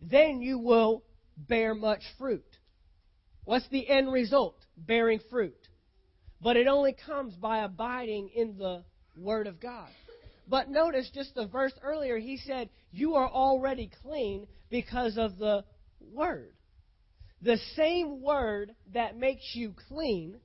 Then 0.02 0.42
you 0.42 0.60
will 0.60 1.04
bear 1.38 1.74
much 1.74 2.02
fruit. 2.18 2.44
What's 3.46 3.68
the 3.70 3.88
end 3.90 4.12
result? 4.12 4.56
Bearing 4.78 5.20
fruit. 5.30 5.58
But 6.42 6.58
it 6.58 6.68
only 6.68 6.96
comes 7.06 7.34
by 7.36 7.64
abiding 7.64 8.30
in 8.36 8.58
the 8.58 8.84
word 9.22 9.48
of 9.48 9.60
God. 9.60 9.90
But 10.50 10.70
notice 10.70 11.10
just 11.14 11.36
the 11.36 11.46
verse 11.46 11.74
earlier, 11.84 12.18
he 12.18 12.38
said, 12.38 12.70
You 12.92 13.16
are 13.16 13.30
already 13.30 13.92
clean 14.02 14.48
because 14.72 15.18
of 15.18 15.38
the 15.38 15.64
Word. 16.12 16.52
The 17.42 17.58
same 17.76 18.22
Word 18.22 18.74
that 18.94 19.16
makes 19.16 19.52
you 19.54 19.74
clean 19.88 20.38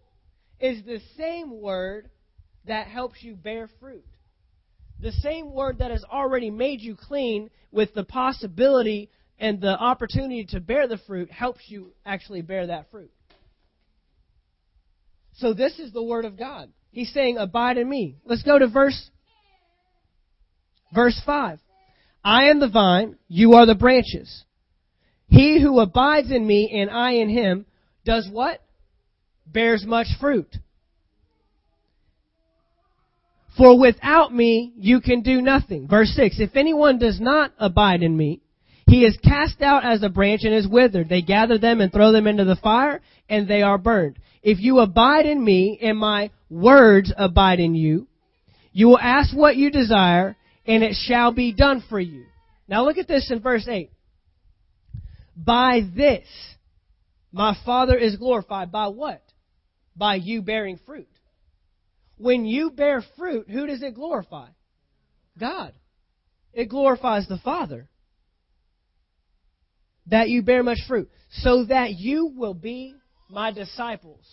is 0.60 0.84
the 0.84 1.00
same 1.16 1.60
Word 1.60 2.10
that 2.66 2.87
helps 2.87 3.22
you 3.22 3.34
bear 3.34 3.68
fruit. 3.80 4.04
The 5.00 5.12
same 5.12 5.52
Word 5.52 5.78
that 5.78 5.90
has 5.90 6.04
already 6.04 6.50
made 6.50 6.82
you 6.82 6.96
clean 6.96 7.50
with 7.72 7.94
the 7.94 8.04
possibility 8.04 9.10
and 9.38 9.60
the 9.60 9.76
opportunity 9.76 10.44
to 10.50 10.60
bear 10.60 10.87
the 10.87 11.00
fruit 11.06 11.30
helps 11.30 11.60
you 11.66 11.92
actually 12.04 12.42
bear 12.42 12.66
that 12.66 12.90
fruit. 12.90 13.10
So 15.38 15.54
this 15.54 15.78
is 15.78 15.92
the 15.92 16.02
Word 16.02 16.26
of 16.26 16.38
God. 16.38 16.70
He's 16.94 17.12
saying, 17.12 17.38
Abide 17.38 17.76
in 17.76 17.88
me. 17.88 18.16
Let's 18.24 18.44
go 18.44 18.57
to 18.57 18.68
verse, 18.68 19.11
verse 20.94 21.20
5. 21.26 21.59
I 22.24 22.44
am 22.44 22.61
the 22.61 22.68
vine, 22.68 23.16
you 23.28 23.54
are 23.54 23.66
the 23.66 23.74
branches. 23.74 24.44
He 25.28 25.61
who 25.61 25.80
abides 25.80 26.30
in 26.30 26.46
me 26.46 26.70
and 26.72 26.88
I 26.88 27.14
in 27.14 27.28
him 27.28 27.66
does 28.04 28.28
what? 28.30 28.61
Bears 29.44 29.85
much 29.85 30.07
fruit. 30.20 30.57
For 33.59 33.78
without 33.78 34.33
me 34.33 34.72
you 34.78 35.00
can 35.00 35.22
do 35.22 35.42
nothing. 35.42 35.88
Verse 35.88 36.12
6, 36.14 36.38
if 36.38 36.54
anyone 36.54 36.98
does 36.98 37.20
not 37.20 37.52
abide 37.59 38.02
in 38.04 38.16
me, 38.16 38.40
he 38.87 39.04
is 39.04 39.18
cast 39.24 39.61
out 39.62 39.85
as 39.85 40.04
a 40.04 40.09
branch 40.09 40.42
and 40.44 40.54
is 40.54 40.68
withered. 40.68 41.09
They 41.09 41.22
gather 41.22 41.59
them 41.59 41.80
and 41.80 41.92
throw 41.92 42.12
them 42.12 42.28
into 42.28 42.44
the 42.44 42.57
fire, 42.57 43.00
and 43.28 43.48
they 43.48 43.62
are 43.62 43.78
burned. 43.78 44.18
If 44.42 44.61
you 44.61 44.80
abide 44.80 45.24
in 45.24 45.42
me, 45.42 45.78
and 45.83 45.98
my 45.98 46.30
words 46.54 47.12
abide 47.16 47.60
in 47.60 47.74
you, 47.74 48.06
you 48.72 48.88
will 48.88 48.98
ask 48.98 49.34
what 49.36 49.56
you 49.56 49.70
desire, 49.70 50.36
and 50.66 50.82
it 50.82 50.94
shall 50.94 51.32
be 51.32 51.52
done 51.52 51.82
for 51.88 52.00
you. 52.00 52.24
Now 52.68 52.84
look 52.84 52.98
at 52.98 53.08
this 53.08 53.30
in 53.30 53.40
verse 53.40 53.66
8. 53.68 53.90
By 55.36 55.80
this, 55.94 56.26
my 57.32 57.56
Father 57.64 57.96
is 57.96 58.16
glorified. 58.16 58.70
By 58.70 58.88
what? 58.88 59.22
By 59.96 60.16
you 60.16 60.42
bearing 60.42 60.78
fruit. 60.86 61.08
When 62.16 62.44
you 62.44 62.70
bear 62.70 63.02
fruit, 63.18 63.50
who 63.50 63.66
does 63.66 63.82
it 63.82 63.94
glorify? 63.94 64.48
God. 65.38 65.72
It 66.52 66.68
glorifies 66.68 67.26
the 67.26 67.38
Father. 67.38 67.88
That 70.06 70.28
you 70.28 70.42
bear 70.42 70.62
much 70.62 70.78
fruit, 70.86 71.10
so 71.30 71.64
that 71.64 71.94
you 71.94 72.32
will 72.36 72.54
be 72.54 72.94
my 73.28 73.50
disciples. 73.50 74.24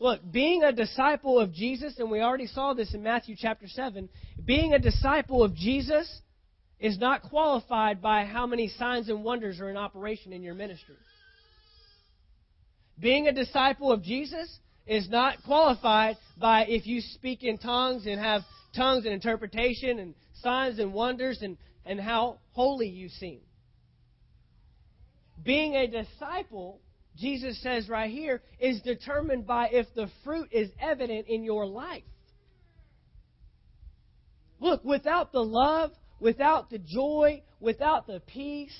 Look, 0.00 0.20
being 0.32 0.62
a 0.62 0.72
disciple 0.72 1.38
of 1.38 1.52
Jesus, 1.52 1.98
and 1.98 2.10
we 2.10 2.20
already 2.20 2.46
saw 2.46 2.72
this 2.72 2.94
in 2.94 3.02
Matthew 3.02 3.36
chapter 3.38 3.68
7, 3.68 4.08
being 4.46 4.72
a 4.72 4.78
disciple 4.78 5.44
of 5.44 5.54
Jesus 5.54 6.22
is 6.80 6.98
not 6.98 7.22
qualified 7.24 8.00
by 8.00 8.24
how 8.24 8.46
many 8.46 8.68
signs 8.68 9.10
and 9.10 9.22
wonders 9.22 9.60
are 9.60 9.68
in 9.68 9.76
operation 9.76 10.32
in 10.32 10.42
your 10.42 10.54
ministry. 10.54 10.94
Being 12.98 13.28
a 13.28 13.32
disciple 13.32 13.92
of 13.92 14.02
Jesus 14.02 14.58
is 14.86 15.06
not 15.10 15.36
qualified 15.44 16.16
by 16.38 16.64
if 16.64 16.86
you 16.86 17.02
speak 17.02 17.42
in 17.42 17.58
tongues 17.58 18.06
and 18.06 18.18
have 18.18 18.40
tongues 18.74 19.04
and 19.04 19.12
interpretation 19.12 19.98
and 19.98 20.14
signs 20.42 20.78
and 20.78 20.94
wonders 20.94 21.42
and, 21.42 21.58
and 21.84 22.00
how 22.00 22.38
holy 22.52 22.88
you 22.88 23.10
seem. 23.10 23.40
Being 25.44 25.74
a 25.74 25.86
disciple, 25.86 26.80
Jesus 27.16 27.60
says 27.62 27.88
right 27.88 28.10
here, 28.10 28.42
is 28.58 28.80
determined 28.82 29.46
by 29.46 29.68
if 29.70 29.86
the 29.94 30.08
fruit 30.24 30.48
is 30.52 30.70
evident 30.80 31.26
in 31.28 31.44
your 31.44 31.66
life. 31.66 32.04
Look, 34.60 34.84
without 34.84 35.32
the 35.32 35.44
love, 35.44 35.90
without 36.20 36.70
the 36.70 36.78
joy, 36.78 37.42
without 37.60 38.06
the 38.06 38.20
peace, 38.26 38.76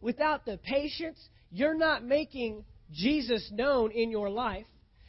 without 0.00 0.44
the 0.44 0.58
patience, 0.58 1.18
you're 1.50 1.76
not 1.76 2.04
making 2.04 2.64
Jesus 2.92 3.50
known 3.52 3.90
in 3.90 4.10
your 4.10 4.28
life. 4.28 4.66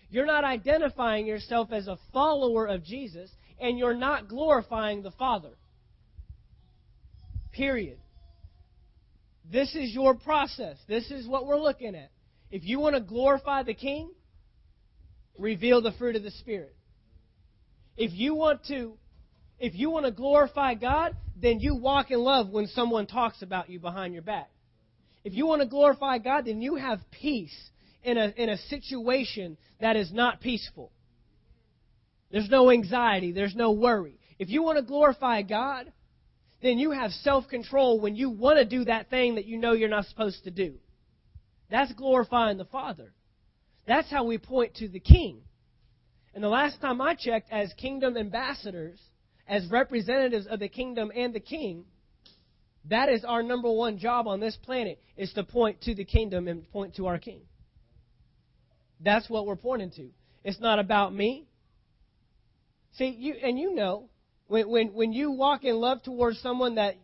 You're 0.09 0.25
not 0.25 0.43
identifying 0.43 1.25
yourself 1.25 1.71
as 1.71 1.87
a 1.87 1.97
follower 2.13 2.67
of 2.67 2.83
Jesus, 2.83 3.29
and 3.59 3.77
you're 3.77 3.95
not 3.95 4.29
glorifying 4.29 5.01
the 5.01 5.11
Father. 5.11 5.51
Period. 7.51 7.97
This 9.51 9.75
is 9.75 9.93
your 9.93 10.15
process. 10.15 10.77
This 10.87 11.11
is 11.11 11.27
what 11.27 11.45
we're 11.45 11.59
looking 11.59 11.95
at. 11.95 12.09
If 12.51 12.63
you 12.63 12.79
want 12.79 12.95
to 12.95 13.01
glorify 13.01 13.63
the 13.63 13.73
King, 13.73 14.11
reveal 15.37 15.81
the 15.81 15.91
fruit 15.93 16.15
of 16.15 16.23
the 16.23 16.31
Spirit. 16.31 16.75
If 17.97 18.11
you 18.13 18.35
want 18.35 18.65
to 18.67 18.97
if 19.57 19.73
you 19.73 19.89
want 19.89 20.05
to 20.05 20.11
glorify 20.11 20.73
God, 20.73 21.15
then 21.41 21.59
you 21.59 21.75
walk 21.75 22.11
in 22.11 22.19
love 22.19 22.49
when 22.49 22.67
someone 22.67 23.07
talks 23.07 23.41
about 23.41 23.69
you 23.69 23.79
behind 23.79 24.13
your 24.13 24.23
back. 24.23 24.49
If 25.23 25.33
you 25.33 25.47
want 25.47 25.61
to 25.61 25.67
glorify 25.67 26.17
God, 26.17 26.45
then 26.45 26.61
you 26.61 26.75
have 26.75 26.99
peace 27.09 27.55
in 28.03 28.17
a, 28.17 28.33
in 28.35 28.49
a 28.49 28.57
situation 28.57 29.57
that 29.79 29.95
is 29.95 30.11
not 30.11 30.41
peaceful. 30.41 30.91
There's 32.31 32.49
no 32.49 32.69
anxiety, 32.69 33.31
there's 33.31 33.55
no 33.55 33.71
worry. 33.71 34.19
If 34.37 34.49
you 34.49 34.61
want 34.61 34.77
to 34.77 34.83
glorify 34.83 35.41
God, 35.41 35.91
then 36.61 36.77
you 36.77 36.91
have 36.91 37.11
self 37.11 37.47
control 37.47 38.01
when 38.01 38.15
you 38.15 38.29
want 38.29 38.57
to 38.57 38.65
do 38.65 38.85
that 38.85 39.09
thing 39.09 39.35
that 39.35 39.45
you 39.45 39.57
know 39.57 39.71
you're 39.71 39.89
not 39.89 40.05
supposed 40.05 40.43
to 40.43 40.51
do. 40.51 40.75
That's 41.69 41.91
glorifying 41.93 42.57
the 42.57 42.65
Father. 42.65 43.13
That's 43.87 44.09
how 44.09 44.25
we 44.25 44.37
point 44.37 44.75
to 44.75 44.87
the 44.87 44.99
King. 44.99 45.41
And 46.33 46.43
the 46.43 46.49
last 46.49 46.81
time 46.81 47.01
I 47.01 47.15
checked, 47.15 47.51
as 47.51 47.71
kingdom 47.73 48.17
ambassadors, 48.17 48.99
as 49.47 49.65
representatives 49.69 50.47
of 50.47 50.59
the 50.59 50.67
kingdom 50.67 51.11
and 51.15 51.33
the 51.33 51.39
King, 51.39 51.85
that 52.89 53.09
is 53.09 53.23
our 53.23 53.41
number 53.41 53.71
one 53.71 53.97
job 53.97 54.27
on 54.27 54.39
this 54.39 54.57
planet, 54.63 54.99
is 55.17 55.31
to 55.33 55.43
point 55.43 55.81
to 55.81 55.95
the 55.95 56.05
kingdom 56.05 56.47
and 56.47 56.69
point 56.71 56.95
to 56.95 57.07
our 57.07 57.17
King. 57.17 57.41
That's 58.99 59.29
what 59.29 59.45
we're 59.45 59.55
pointing 59.55 59.91
to. 59.91 60.09
It's 60.43 60.59
not 60.59 60.79
about 60.79 61.13
me. 61.13 61.47
See, 62.93 63.15
you 63.17 63.35
and 63.41 63.57
you 63.57 63.73
know, 63.73 64.09
when 64.47 64.69
when 64.69 64.93
when 64.93 65.13
you 65.13 65.31
walk 65.31 65.63
in 65.63 65.75
love 65.75 66.03
towards 66.03 66.39
someone 66.39 66.75
that 66.75 66.95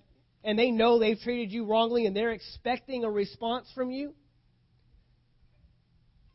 and 0.44 0.58
they 0.58 0.72
know 0.72 1.00
they've 1.00 1.20
treated 1.20 1.52
you 1.52 1.66
wrongly 1.66 2.06
and 2.06 2.16
they're 2.16 2.32
expecting 2.32 3.04
a 3.04 3.10
response 3.10 3.68
from 3.76 3.92
you 3.92 4.14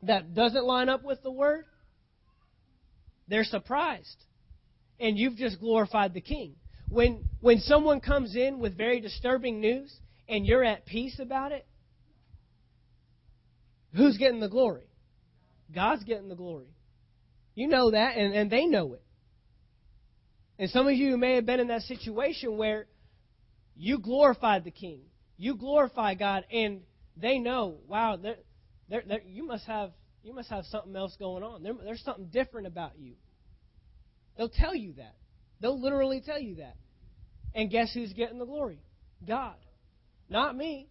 that 0.07 0.35
doesn't 0.35 0.64
line 0.64 0.88
up 0.88 1.05
with 1.05 1.23
the 1.23 1.31
word, 1.31 1.64
they're 3.29 3.45
surprised. 3.45 4.25
And 4.99 5.19
you've 5.19 5.37
just 5.37 5.61
glorified 5.61 6.14
the 6.14 6.21
king. 6.21 6.55
When 6.88 7.25
when 7.40 7.59
someone 7.59 8.01
comes 8.01 8.37
in 8.37 8.59
with 8.59 8.77
very 8.77 9.01
disturbing 9.01 9.61
news 9.61 9.95
and 10.29 10.47
you're 10.47 10.64
at 10.64 10.87
peace 10.87 11.19
about 11.21 11.53
it, 11.53 11.66
who's 13.95 14.16
getting 14.16 14.40
the 14.40 14.49
glory? 14.49 14.88
God's 15.75 16.05
getting 16.05 16.29
the 16.29 16.37
glory. 16.37 16.69
You 17.55 17.69
know 17.69 17.90
that, 17.90 18.16
and, 18.16 18.35
and 18.35 18.51
they 18.51 18.66
know 18.66 18.95
it. 18.95 19.03
And 20.59 20.71
some 20.71 20.87
of 20.87 20.95
you 20.95 21.16
may 21.16 21.35
have 21.35 21.47
been 21.47 21.61
in 21.61 21.69
that 21.69 21.83
situation 21.83 22.57
where 22.57 22.87
you 23.77 23.99
glorified 23.99 24.64
the 24.64 24.71
King, 24.71 25.01
you 25.37 25.57
glorify 25.57 26.14
God, 26.14 26.45
and 26.51 26.81
they 27.16 27.38
know, 27.38 27.79
wow, 27.88 28.19
they're, 28.88 29.03
they're, 29.07 29.22
you 29.27 29.46
must 29.46 29.66
have 29.66 29.92
you 30.22 30.35
must 30.35 30.51
have 30.51 30.64
something 30.66 30.94
else 30.96 31.16
going 31.18 31.42
on. 31.42 31.62
There, 31.62 31.75
there's 31.85 32.03
something 32.03 32.27
different 32.27 32.66
about 32.66 32.99
you. 32.99 33.14
They'll 34.37 34.49
tell 34.49 34.75
you 34.75 34.94
that. 34.94 35.14
They'll 35.61 35.81
literally 35.81 36.20
tell 36.20 36.40
you 36.40 36.57
that. 36.57 36.77
And 37.55 37.70
guess 37.70 37.92
who's 37.94 38.12
getting 38.12 38.38
the 38.38 38.44
glory? 38.44 38.81
God, 39.27 39.55
not 40.29 40.57
me. 40.57 40.88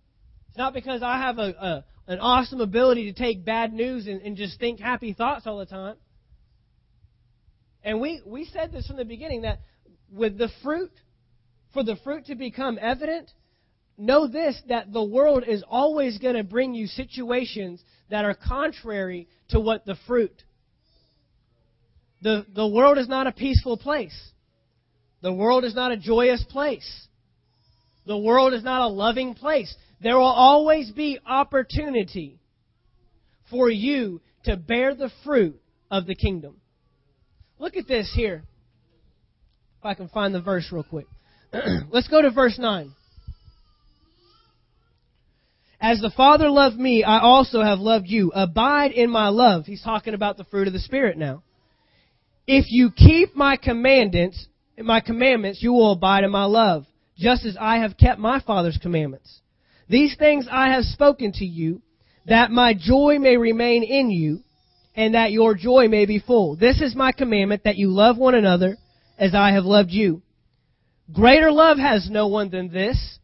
It's 0.48 0.58
not 0.58 0.74
because 0.74 1.04
I 1.04 1.18
have 1.18 1.38
a, 1.38 1.50
a 1.50 1.86
an 2.08 2.20
awesome 2.20 2.62
ability 2.62 3.12
to 3.12 3.18
take 3.18 3.44
bad 3.44 3.74
news 3.74 4.08
and, 4.08 4.22
and 4.22 4.38
just 4.38 4.60
think 4.60 4.80
happy 4.80 5.14
thoughts 5.14 5.48
all 5.48 5.58
the 5.58 5.66
time. 5.66 5.96
And 7.84 8.00
we, 8.00 8.22
we 8.26 8.46
said 8.46 8.72
this 8.72 8.88
from 8.88 8.98
the 8.98 9.06
beginning 9.06 9.42
that 9.42 9.60
with 10.12 10.38
the 10.38 10.50
fruit, 10.64 10.92
for 11.74 11.84
the 11.84 11.96
fruit 12.04 12.26
to 12.28 12.36
become 12.36 12.78
evident, 12.80 13.32
know 13.98 14.28
this 14.28 14.62
that 14.68 14.92
the 14.92 15.04
world 15.04 15.44
is 15.48 15.64
always 15.68 16.18
going 16.18 16.36
to 16.36 16.44
bring 16.44 16.74
you 16.74 16.88
situations 16.88 17.84
that 18.10 18.26
are 18.26 18.36
contrary 18.36 19.28
to 19.50 19.60
what 19.60 19.86
the 19.86 19.96
fruit. 20.08 20.44
The, 22.22 22.46
the 22.54 22.68
world 22.68 22.98
is 22.98 23.08
not 23.08 23.28
a 23.28 23.32
peaceful 23.32 23.78
place. 23.78 24.16
The 25.22 25.34
world 25.34 25.64
is 25.64 25.76
not 25.76 25.92
a 25.92 25.98
joyous 25.98 26.44
place. 26.50 27.08
The 28.06 28.18
world 28.18 28.54
is 28.54 28.64
not 28.64 28.82
a 28.82 28.88
loving 28.88 29.34
place. 29.34 29.74
There 30.02 30.18
will 30.18 30.26
always 30.26 30.92
be 30.92 31.20
opportunity 31.26 32.40
for 33.50 33.70
you 33.70 34.22
to 34.44 34.58
bear 34.58 34.94
the 34.94 35.10
fruit 35.24 35.60
of 35.90 36.06
the 36.06 36.16
kingdom. 36.16 36.58
Look 37.58 37.78
at 37.78 37.88
this 37.88 38.12
here. 38.16 38.44
If 39.80 39.86
I 39.86 39.94
can 39.94 40.10
find 40.10 40.34
the 40.34 40.42
verse 40.42 40.70
real 40.72 40.84
quick. 40.84 41.08
Let's 41.92 42.08
go 42.08 42.22
to 42.22 42.32
verse 42.32 42.58
9. 42.60 42.92
As 45.88 46.02
the 46.02 46.10
Father 46.10 46.50
loved 46.50 46.80
me, 46.80 47.04
I 47.04 47.20
also 47.20 47.62
have 47.62 47.78
loved 47.78 48.08
you. 48.08 48.32
Abide 48.34 48.92
in 48.92 49.08
my 49.12 49.28
love. 49.28 49.68
He's 49.68 49.84
talking 49.84 50.16
about 50.16 50.36
the 50.36 50.44
fruit 50.46 50.66
of 50.66 50.74
the 50.74 50.80
Spirit 50.80 51.16
now. 51.16 51.44
If 52.48 52.66
you 52.70 52.90
keep 52.90 53.36
my 53.36 53.56
commandments, 53.56 54.48
my 54.80 55.00
commandments, 55.00 55.62
you 55.62 55.74
will 55.74 55.92
abide 55.92 56.24
in 56.24 56.32
my 56.32 56.46
love, 56.46 56.88
just 57.16 57.46
as 57.46 57.56
I 57.62 57.78
have 57.78 57.98
kept 57.98 58.20
my 58.20 58.40
Father's 58.40 58.80
commandments. 58.82 59.42
These 59.88 60.16
things 60.18 60.48
I 60.52 60.72
have 60.72 60.86
spoken 60.86 61.32
to 61.34 61.46
you, 61.46 61.84
that 62.26 62.50
my 62.50 62.74
joy 62.74 63.20
may 63.20 63.38
remain 63.38 63.84
in 63.84 64.10
you, 64.10 64.40
and 64.96 65.14
that 65.14 65.32
your 65.32 65.54
joy 65.54 65.88
may 65.88 66.08
be 66.08 66.18
full. 66.18 66.56
This 66.56 66.82
is 66.82 66.96
my 66.96 67.12
commandment, 67.12 67.64
that 67.66 67.78
you 67.78 67.92
love 67.92 68.18
one 68.18 68.34
another 68.34 68.78
as 69.20 69.36
I 69.36 69.52
have 69.52 69.66
loved 69.66 69.92
you. 69.92 70.24
Greater 71.14 71.52
love 71.52 71.78
has 71.78 72.10
no 72.10 72.26
one 72.26 72.50
than 72.50 72.74
this, 72.74 73.20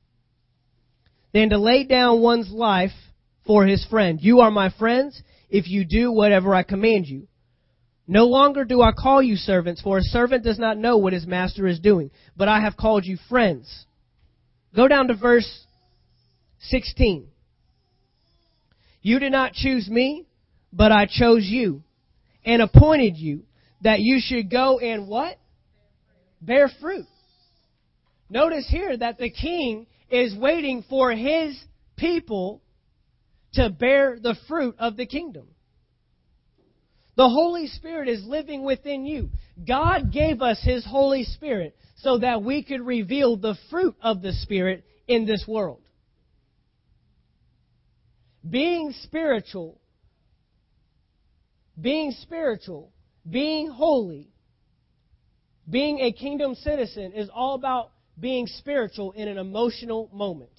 than 1.33 1.49
to 1.49 1.57
lay 1.57 1.83
down 1.83 2.21
one's 2.21 2.51
life 2.51 2.91
for 3.45 3.65
his 3.65 3.85
friend. 3.85 4.19
You 4.21 4.41
are 4.41 4.51
my 4.51 4.69
friends 4.77 5.21
if 5.49 5.67
you 5.67 5.85
do 5.85 6.11
whatever 6.11 6.53
I 6.53 6.63
command 6.63 7.07
you. 7.07 7.27
No 8.07 8.25
longer 8.25 8.65
do 8.65 8.81
I 8.81 8.91
call 8.91 9.21
you 9.21 9.35
servants, 9.35 9.81
for 9.81 9.97
a 9.97 10.01
servant 10.01 10.43
does 10.43 10.59
not 10.59 10.77
know 10.77 10.97
what 10.97 11.13
his 11.13 11.25
master 11.25 11.67
is 11.67 11.79
doing, 11.79 12.11
but 12.35 12.47
I 12.47 12.59
have 12.61 12.75
called 12.75 13.05
you 13.05 13.17
friends. 13.29 13.85
Go 14.75 14.87
down 14.87 15.07
to 15.07 15.15
verse 15.15 15.65
16. 16.61 17.27
You 19.01 19.19
did 19.19 19.31
not 19.31 19.53
choose 19.53 19.89
me, 19.89 20.25
but 20.73 20.91
I 20.91 21.05
chose 21.05 21.45
you 21.45 21.83
and 22.43 22.61
appointed 22.61 23.17
you 23.17 23.43
that 23.81 23.99
you 23.99 24.19
should 24.19 24.49
go 24.49 24.79
and 24.79 25.07
what? 25.07 25.37
bear 26.41 26.69
fruit. 26.81 27.05
Notice 28.29 28.67
here 28.69 28.97
that 28.97 29.17
the 29.17 29.29
king 29.29 29.85
is 30.11 30.35
waiting 30.35 30.83
for 30.89 31.11
his 31.11 31.57
people 31.97 32.61
to 33.53 33.69
bear 33.69 34.19
the 34.19 34.35
fruit 34.47 34.75
of 34.79 34.97
the 34.97 35.05
kingdom. 35.05 35.47
The 37.15 37.29
Holy 37.29 37.67
Spirit 37.67 38.07
is 38.07 38.25
living 38.25 38.63
within 38.63 39.05
you. 39.05 39.29
God 39.67 40.11
gave 40.11 40.41
us 40.41 40.59
His 40.63 40.85
Holy 40.85 41.23
Spirit 41.23 41.75
so 41.97 42.19
that 42.19 42.41
we 42.41 42.63
could 42.63 42.81
reveal 42.81 43.37
the 43.37 43.55
fruit 43.69 43.95
of 44.01 44.21
the 44.21 44.33
Spirit 44.33 44.85
in 45.07 45.25
this 45.25 45.45
world. 45.47 45.81
Being 48.49 48.93
spiritual, 49.03 49.79
being 51.79 52.11
spiritual, 52.21 52.91
being 53.29 53.69
holy, 53.69 54.29
being 55.69 55.99
a 55.99 56.11
kingdom 56.11 56.55
citizen 56.55 57.13
is 57.13 57.29
all 57.31 57.53
about 57.53 57.91
being 58.21 58.47
spiritual 58.47 59.11
in 59.11 59.27
an 59.27 59.37
emotional 59.37 60.09
moment. 60.13 60.51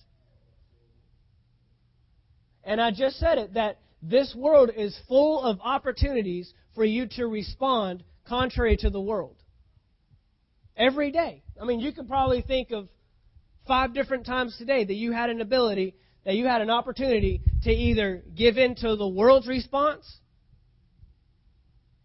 And 2.65 2.81
I 2.81 2.91
just 2.91 3.19
said 3.19 3.39
it 3.39 3.55
that 3.55 3.79
this 4.03 4.35
world 4.37 4.71
is 4.77 4.99
full 5.09 5.43
of 5.43 5.61
opportunities 5.63 6.53
for 6.75 6.85
you 6.85 7.07
to 7.17 7.27
respond 7.27 8.03
contrary 8.27 8.77
to 8.79 8.91
the 8.91 9.01
world. 9.01 9.37
Every 10.77 11.11
day. 11.11 11.43
I 11.61 11.65
mean, 11.65 11.81
you 11.81 11.93
can 11.93 12.07
probably 12.07 12.43
think 12.43 12.71
of 12.73 12.89
five 13.67 13.95
different 13.95 14.27
times 14.27 14.57
today 14.59 14.85
that 14.85 14.95
you 14.95 15.13
had 15.13 15.31
an 15.31 15.41
ability, 15.41 15.95
that 16.25 16.35
you 16.35 16.47
had 16.47 16.63
an 16.63 16.71
opportunity 16.71 17.43
to 17.63 17.71
either 17.71 18.23
give 18.35 18.59
in 18.59 18.75
to 18.77 18.97
the 18.97 19.07
world's 19.07 19.47
response 19.47 20.19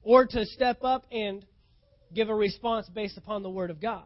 or 0.04 0.26
to 0.26 0.46
step 0.46 0.84
up 0.84 1.06
and 1.12 1.46
give 2.14 2.30
a 2.30 2.36
response 2.36 2.88
based 2.90 3.18
upon 3.18 3.44
the 3.44 3.50
Word 3.50 3.70
of 3.70 3.82
God. 3.82 4.06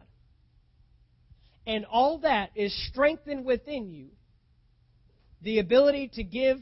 And 1.66 1.84
all 1.84 2.18
that 2.18 2.50
is 2.54 2.74
strengthened 2.88 3.44
within 3.44 3.90
you. 3.90 4.08
The 5.42 5.58
ability 5.58 6.10
to 6.14 6.24
give 6.24 6.58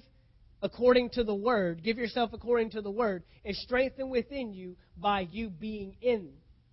according 0.62 1.10
to 1.10 1.24
the 1.24 1.34
Word, 1.34 1.82
give 1.82 1.98
yourself 1.98 2.30
according 2.32 2.70
to 2.70 2.82
the 2.82 2.90
Word, 2.90 3.22
is 3.44 3.60
strengthened 3.62 4.10
within 4.10 4.52
you 4.52 4.76
by 4.96 5.20
you 5.20 5.48
being 5.48 5.96
in 6.00 6.30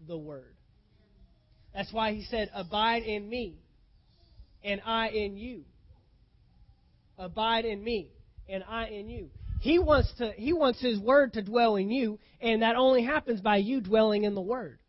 the 0.08 0.18
Word. 0.18 0.56
That's 1.74 1.92
why 1.94 2.14
he 2.14 2.24
said, 2.24 2.50
Abide 2.54 3.04
in 3.04 3.30
me, 3.30 3.60
and 4.64 4.82
I 4.86 5.10
in 5.10 5.38
you. 5.38 5.64
Abide 7.18 7.66
in 7.66 7.84
me, 7.84 8.12
and 8.50 8.64
I 8.68 8.88
in 8.88 9.10
you. 9.10 9.30
He 9.60 9.80
wants 9.80 10.12
to 10.20 10.32
he 10.32 10.54
wants 10.54 10.80
his 10.80 11.00
word 11.00 11.34
to 11.34 11.42
dwell 11.42 11.76
in 11.78 11.90
you, 11.90 12.20
and 12.42 12.62
that 12.62 12.76
only 12.76 13.04
happens 13.04 13.42
by 13.42 13.58
you 13.58 13.82
dwelling 13.82 14.24
in 14.24 14.36
the 14.36 14.42
word. 14.42 14.80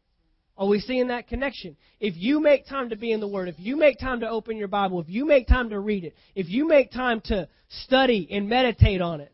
Are 0.58 0.66
we 0.66 0.80
seeing 0.80 1.08
that 1.08 1.28
connection? 1.28 1.76
If 2.00 2.14
you 2.16 2.40
make 2.40 2.66
time 2.66 2.90
to 2.90 2.96
be 2.96 3.12
in 3.12 3.20
the 3.20 3.28
Word, 3.28 3.48
if 3.48 3.54
you 3.58 3.76
make 3.76 4.00
time 4.00 4.20
to 4.20 4.28
open 4.28 4.56
your 4.56 4.66
Bible, 4.66 5.00
if 5.00 5.08
you 5.08 5.24
make 5.24 5.46
time 5.46 5.70
to 5.70 5.78
read 5.78 6.02
it, 6.02 6.16
if 6.34 6.48
you 6.48 6.66
make 6.66 6.90
time 6.90 7.20
to 7.26 7.48
study 7.84 8.26
and 8.28 8.48
meditate 8.48 9.00
on 9.00 9.20
it, 9.20 9.32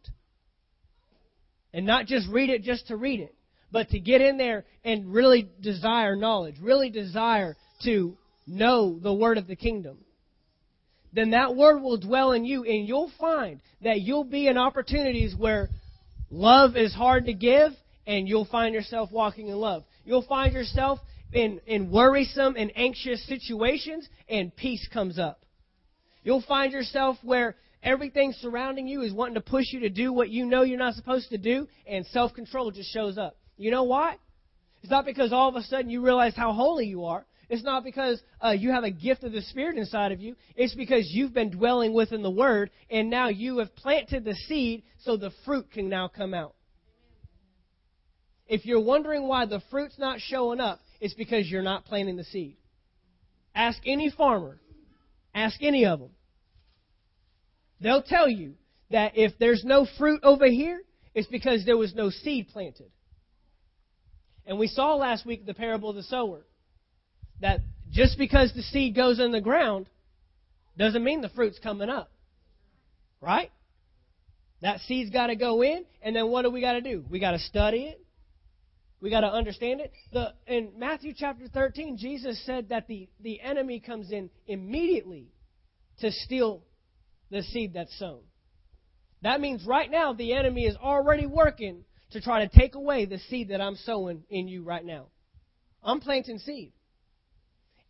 and 1.73 1.87
not 1.87 2.05
just 2.05 2.29
read 2.29 2.51
it 2.51 2.63
just 2.63 2.89
to 2.89 2.97
read 2.97 3.21
it, 3.21 3.35
but 3.73 3.89
to 3.89 3.99
get 3.99 4.21
in 4.21 4.37
there 4.37 4.67
and 4.85 5.13
really 5.15 5.49
desire 5.63 6.15
knowledge, 6.15 6.57
really 6.61 6.91
desire 6.91 7.57
to 7.85 8.19
know 8.47 8.99
the 9.03 9.13
Word 9.13 9.39
of 9.39 9.47
the 9.47 9.57
kingdom, 9.57 9.97
then 11.15 11.31
that 11.31 11.57
Word 11.57 11.81
will 11.81 11.97
dwell 11.97 12.33
in 12.33 12.45
you, 12.45 12.65
and 12.65 12.87
you'll 12.87 13.11
find 13.19 13.63
that 13.83 14.03
you'll 14.03 14.25
be 14.25 14.47
in 14.47 14.59
opportunities 14.59 15.35
where 15.35 15.71
love 16.31 16.77
is 16.77 16.93
hard 16.93 17.25
to 17.27 17.33
give, 17.33 17.73
and 18.07 18.29
you'll 18.29 18.45
find 18.45 18.75
yourself 18.75 19.11
walking 19.11 19.49
in 19.49 19.57
love. 19.57 19.85
You'll 20.05 20.27
find 20.27 20.53
yourself 20.53 20.99
in, 21.33 21.61
in 21.67 21.91
worrisome 21.91 22.55
and 22.57 22.73
anxious 22.77 23.27
situations, 23.27 24.09
and 24.29 24.55
peace 24.55 24.87
comes 24.93 25.19
up. 25.19 25.45
You'll 26.23 26.45
find 26.47 26.73
yourself 26.73 27.19
where 27.23 27.57
everything 27.83 28.33
surrounding 28.39 28.89
you 28.89 29.03
is 29.03 29.13
wanting 29.13 29.35
to 29.35 29.41
push 29.41 29.67
you 29.73 29.81
to 29.81 29.91
do 29.91 30.13
what 30.13 30.31
you 30.31 30.47
know 30.47 30.63
you're 30.63 30.79
not 30.79 30.95
supposed 30.95 31.31
to 31.31 31.39
do, 31.39 31.69
and 31.87 32.07
self 32.07 32.33
control 32.35 32.71
just 32.71 32.93
shows 32.93 33.19
up. 33.19 33.37
You 33.57 33.71
know 33.71 33.85
why? 33.85 34.17
It's 34.83 34.91
not 34.91 35.05
because 35.05 35.33
all 35.33 35.49
of 35.49 35.57
a 35.57 35.63
sudden 35.63 35.91
you 35.91 36.05
realize 36.05 36.35
how 36.37 36.53
holy 36.53 36.87
you 36.87 37.05
are. 37.05 37.25
It's 37.49 37.63
not 37.63 37.85
because 37.85 38.23
uh, 38.43 38.51
you 38.51 38.71
have 38.71 38.85
a 38.85 38.91
gift 38.91 39.23
of 39.23 39.33
the 39.33 39.43
Spirit 39.43 39.77
inside 39.77 40.13
of 40.13 40.21
you. 40.21 40.35
It's 40.57 40.75
because 40.75 41.09
you've 41.11 41.35
been 41.35 41.51
dwelling 41.51 41.93
within 41.93 42.23
the 42.23 42.31
Word, 42.31 42.71
and 42.91 43.11
now 43.11 43.29
you 43.29 43.59
have 43.59 43.75
planted 43.77 44.25
the 44.25 44.35
seed 44.35 44.83
so 45.01 45.17
the 45.17 45.31
fruit 45.45 45.71
can 45.71 45.89
now 45.89 46.09
come 46.09 46.35
out. 46.35 46.55
If 48.47 48.67
you're 48.67 48.81
wondering 48.81 49.27
why 49.27 49.47
the 49.47 49.63
fruit's 49.71 49.99
not 49.99 50.21
showing 50.21 50.61
up, 50.61 50.81
it's 51.01 51.15
because 51.15 51.49
you're 51.49 51.63
not 51.63 51.85
planting 51.85 52.17
the 52.17 52.25
seed. 52.25 52.57
Ask 53.55 53.79
any 53.87 54.11
farmer, 54.11 54.59
ask 55.35 55.63
any 55.63 55.85
of 55.87 56.01
them. 56.01 56.11
They'll 57.81 58.03
tell 58.03 58.29
you 58.29 58.55
that 58.91 59.17
if 59.17 59.33
there's 59.39 59.65
no 59.65 59.87
fruit 59.99 60.21
over 60.23 60.47
here, 60.47 60.83
it's 61.15 61.29
because 61.29 61.65
there 61.65 61.77
was 61.77 61.95
no 61.95 62.11
seed 62.11 62.49
planted. 62.49 62.91
And 64.47 64.59
we 64.59 64.67
saw 64.67 64.95
last 64.97 65.25
week 65.25 65.47
the 65.47 65.55
parable 65.55 65.91
of 65.91 65.97
the 65.97 66.03
sower 66.03 66.45
that 67.41 67.61
just 67.91 68.19
because 68.19 68.53
the 68.55 68.63
seed 68.63 68.95
goes 68.95 69.21
in 69.21 69.33
the 69.33 69.41
ground 69.41 69.87
doesn't 70.77 71.05
mean 71.05 71.21
the 71.21 71.29
fruit's 71.31 71.59
coming 71.59 71.89
up. 71.89 72.11
Right? 73.21 73.51
That 74.61 74.81
seed's 74.81 75.11
got 75.11 75.29
to 75.29 75.37
go 75.37 75.63
in, 75.63 75.85
and 76.03 76.15
then 76.17 76.29
what 76.29 76.43
do 76.43 76.51
we 76.51 76.61
got 76.61 76.73
to 76.73 76.81
do? 76.81 77.05
We 77.09 77.21
got 77.21 77.33
to 77.33 77.39
study 77.39 77.85
it. 77.85 78.04
We 79.05 79.11
got 79.11 79.21
to 79.21 79.31
understand 79.31 79.83
it. 79.83 79.93
The, 80.15 80.33
in 80.47 80.71
Matthew 80.79 81.13
chapter 81.15 81.47
13, 81.47 81.99
Jesus 81.99 82.43
said 82.47 82.71
that 82.71 82.87
the, 82.89 83.07
the 83.21 83.39
enemy 83.39 83.79
comes 83.79 84.11
in 84.11 84.31
immediately 84.47 85.27
to 85.99 86.11
steal 86.11 86.63
the 87.31 87.43
seed 87.43 87.75
that's 87.75 87.95
sown. 87.99 88.21
That 89.21 89.43
means 89.43 89.63
right 89.67 89.91
now 89.91 90.15
the 90.15 90.33
enemy 90.33 90.65
is 90.65 90.75
already 90.77 91.27
working 91.27 91.85
to 92.13 92.23
try 92.23 92.47
to 92.47 92.59
take 92.59 92.77
away 92.77 93.05
the 93.05 93.19
seed 93.29 93.51
that 93.51 93.61
I'm 93.61 93.77
sowing 93.77 94.25
in 94.31 94.49
you 94.49 94.63
right 94.63 94.83
now. 94.83 95.09
I'm 95.83 96.01
planting 96.01 96.39
seed. 96.39 96.73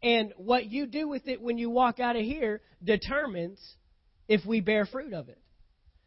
And 0.03 0.33
what 0.37 0.67
you 0.67 0.85
do 0.85 1.07
with 1.07 1.29
it 1.29 1.41
when 1.41 1.59
you 1.59 1.71
walk 1.71 2.01
out 2.01 2.17
of 2.17 2.23
here 2.23 2.61
determines 2.83 3.61
if 4.27 4.45
we 4.45 4.61
bear 4.61 4.85
fruit 4.85 5.13
of 5.13 5.29
it. 5.29 5.39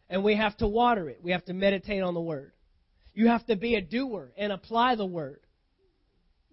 And 0.09 0.21
we 0.21 0.35
have 0.35 0.57
to 0.57 0.67
water 0.67 1.07
it. 1.07 1.19
We 1.23 1.31
have 1.31 1.45
to 1.45 1.53
meditate 1.53 2.03
on 2.03 2.13
the 2.13 2.19
word. 2.19 2.51
You 3.17 3.29
have 3.29 3.47
to 3.47 3.55
be 3.55 3.73
a 3.73 3.81
doer 3.81 4.31
and 4.37 4.53
apply 4.53 4.93
the 4.93 5.05
word, 5.07 5.39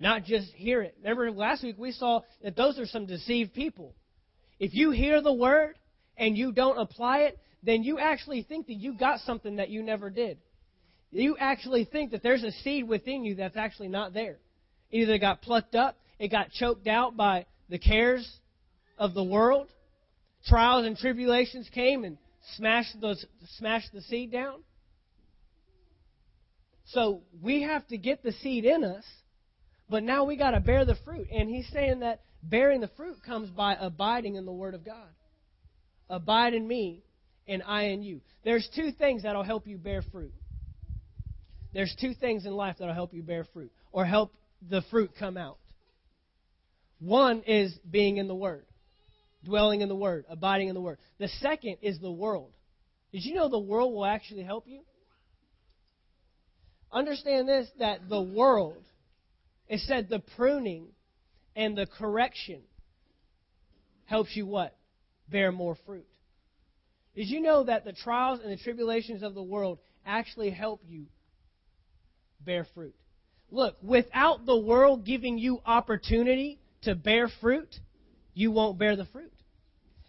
not 0.00 0.24
just 0.24 0.50
hear 0.54 0.80
it. 0.80 0.96
Remember 1.02 1.30
last 1.30 1.62
week 1.62 1.76
we 1.76 1.92
saw 1.92 2.22
that 2.42 2.56
those 2.56 2.78
are 2.78 2.86
some 2.86 3.04
deceived 3.04 3.52
people. 3.52 3.94
If 4.58 4.72
you 4.72 4.90
hear 4.90 5.20
the 5.20 5.34
word 5.34 5.74
and 6.16 6.38
you 6.38 6.52
don't 6.52 6.78
apply 6.78 7.24
it, 7.24 7.38
then 7.62 7.82
you 7.82 7.98
actually 7.98 8.44
think 8.44 8.68
that 8.68 8.76
you 8.76 8.96
got 8.96 9.20
something 9.20 9.56
that 9.56 9.68
you 9.68 9.82
never 9.82 10.08
did. 10.08 10.38
You 11.10 11.36
actually 11.38 11.84
think 11.84 12.12
that 12.12 12.22
there's 12.22 12.42
a 12.42 12.50
seed 12.50 12.88
within 12.88 13.26
you 13.26 13.34
that's 13.34 13.58
actually 13.58 13.88
not 13.88 14.14
there. 14.14 14.38
Either 14.90 15.12
it 15.12 15.18
got 15.18 15.42
plucked 15.42 15.74
up, 15.74 15.98
it 16.18 16.28
got 16.28 16.50
choked 16.50 16.86
out 16.86 17.14
by 17.14 17.44
the 17.68 17.78
cares 17.78 18.26
of 18.96 19.12
the 19.12 19.22
world, 19.22 19.68
trials 20.46 20.86
and 20.86 20.96
tribulations 20.96 21.68
came 21.74 22.04
and 22.04 22.16
smashed 22.56 22.98
those 23.02 23.22
smashed 23.58 23.92
the 23.92 24.00
seed 24.00 24.32
down 24.32 24.62
so 26.86 27.22
we 27.42 27.62
have 27.62 27.86
to 27.88 27.98
get 27.98 28.22
the 28.22 28.32
seed 28.32 28.64
in 28.64 28.84
us, 28.84 29.04
but 29.88 30.02
now 30.02 30.24
we 30.24 30.36
got 30.36 30.52
to 30.52 30.60
bear 30.60 30.84
the 30.84 30.96
fruit. 31.04 31.28
And 31.32 31.48
he's 31.48 31.68
saying 31.72 32.00
that 32.00 32.20
bearing 32.42 32.80
the 32.80 32.90
fruit 32.96 33.16
comes 33.24 33.50
by 33.50 33.76
abiding 33.78 34.36
in 34.36 34.44
the 34.44 34.52
Word 34.52 34.74
of 34.74 34.84
God. 34.84 35.08
Abide 36.10 36.54
in 36.54 36.66
me, 36.66 37.02
and 37.48 37.62
I 37.62 37.84
in 37.84 38.02
you. 38.02 38.20
There's 38.44 38.68
two 38.74 38.92
things 38.92 39.22
that'll 39.22 39.42
help 39.42 39.66
you 39.66 39.78
bear 39.78 40.02
fruit. 40.12 40.32
There's 41.72 41.94
two 42.00 42.14
things 42.14 42.46
in 42.46 42.52
life 42.52 42.76
that'll 42.78 42.94
help 42.94 43.14
you 43.14 43.22
bear 43.22 43.44
fruit 43.52 43.72
or 43.90 44.04
help 44.04 44.32
the 44.68 44.82
fruit 44.90 45.10
come 45.18 45.36
out. 45.36 45.58
One 47.00 47.42
is 47.42 47.76
being 47.90 48.18
in 48.18 48.28
the 48.28 48.34
Word, 48.34 48.64
dwelling 49.44 49.80
in 49.80 49.88
the 49.88 49.96
Word, 49.96 50.24
abiding 50.28 50.68
in 50.68 50.74
the 50.74 50.80
Word. 50.80 50.98
The 51.18 51.28
second 51.40 51.78
is 51.82 51.98
the 51.98 52.12
world. 52.12 52.52
Did 53.12 53.24
you 53.24 53.34
know 53.34 53.48
the 53.48 53.58
world 53.58 53.92
will 53.92 54.06
actually 54.06 54.44
help 54.44 54.66
you? 54.66 54.80
Understand 56.94 57.48
this 57.48 57.68
that 57.80 58.08
the 58.08 58.22
world, 58.22 58.82
it 59.68 59.80
said 59.80 60.08
the 60.08 60.20
pruning 60.36 60.86
and 61.56 61.76
the 61.76 61.86
correction 61.86 62.60
helps 64.04 64.36
you 64.36 64.46
what? 64.46 64.76
Bear 65.28 65.50
more 65.50 65.76
fruit. 65.84 66.06
Did 67.16 67.28
you 67.28 67.40
know 67.40 67.64
that 67.64 67.84
the 67.84 67.92
trials 67.92 68.40
and 68.42 68.52
the 68.52 68.62
tribulations 68.62 69.24
of 69.24 69.34
the 69.34 69.42
world 69.42 69.80
actually 70.06 70.50
help 70.50 70.82
you 70.86 71.06
bear 72.40 72.64
fruit? 72.74 72.94
Look, 73.50 73.76
without 73.82 74.46
the 74.46 74.58
world 74.58 75.04
giving 75.04 75.36
you 75.36 75.60
opportunity 75.66 76.60
to 76.82 76.94
bear 76.94 77.28
fruit, 77.40 77.74
you 78.34 78.52
won't 78.52 78.78
bear 78.78 78.94
the 78.94 79.06
fruit. 79.06 79.32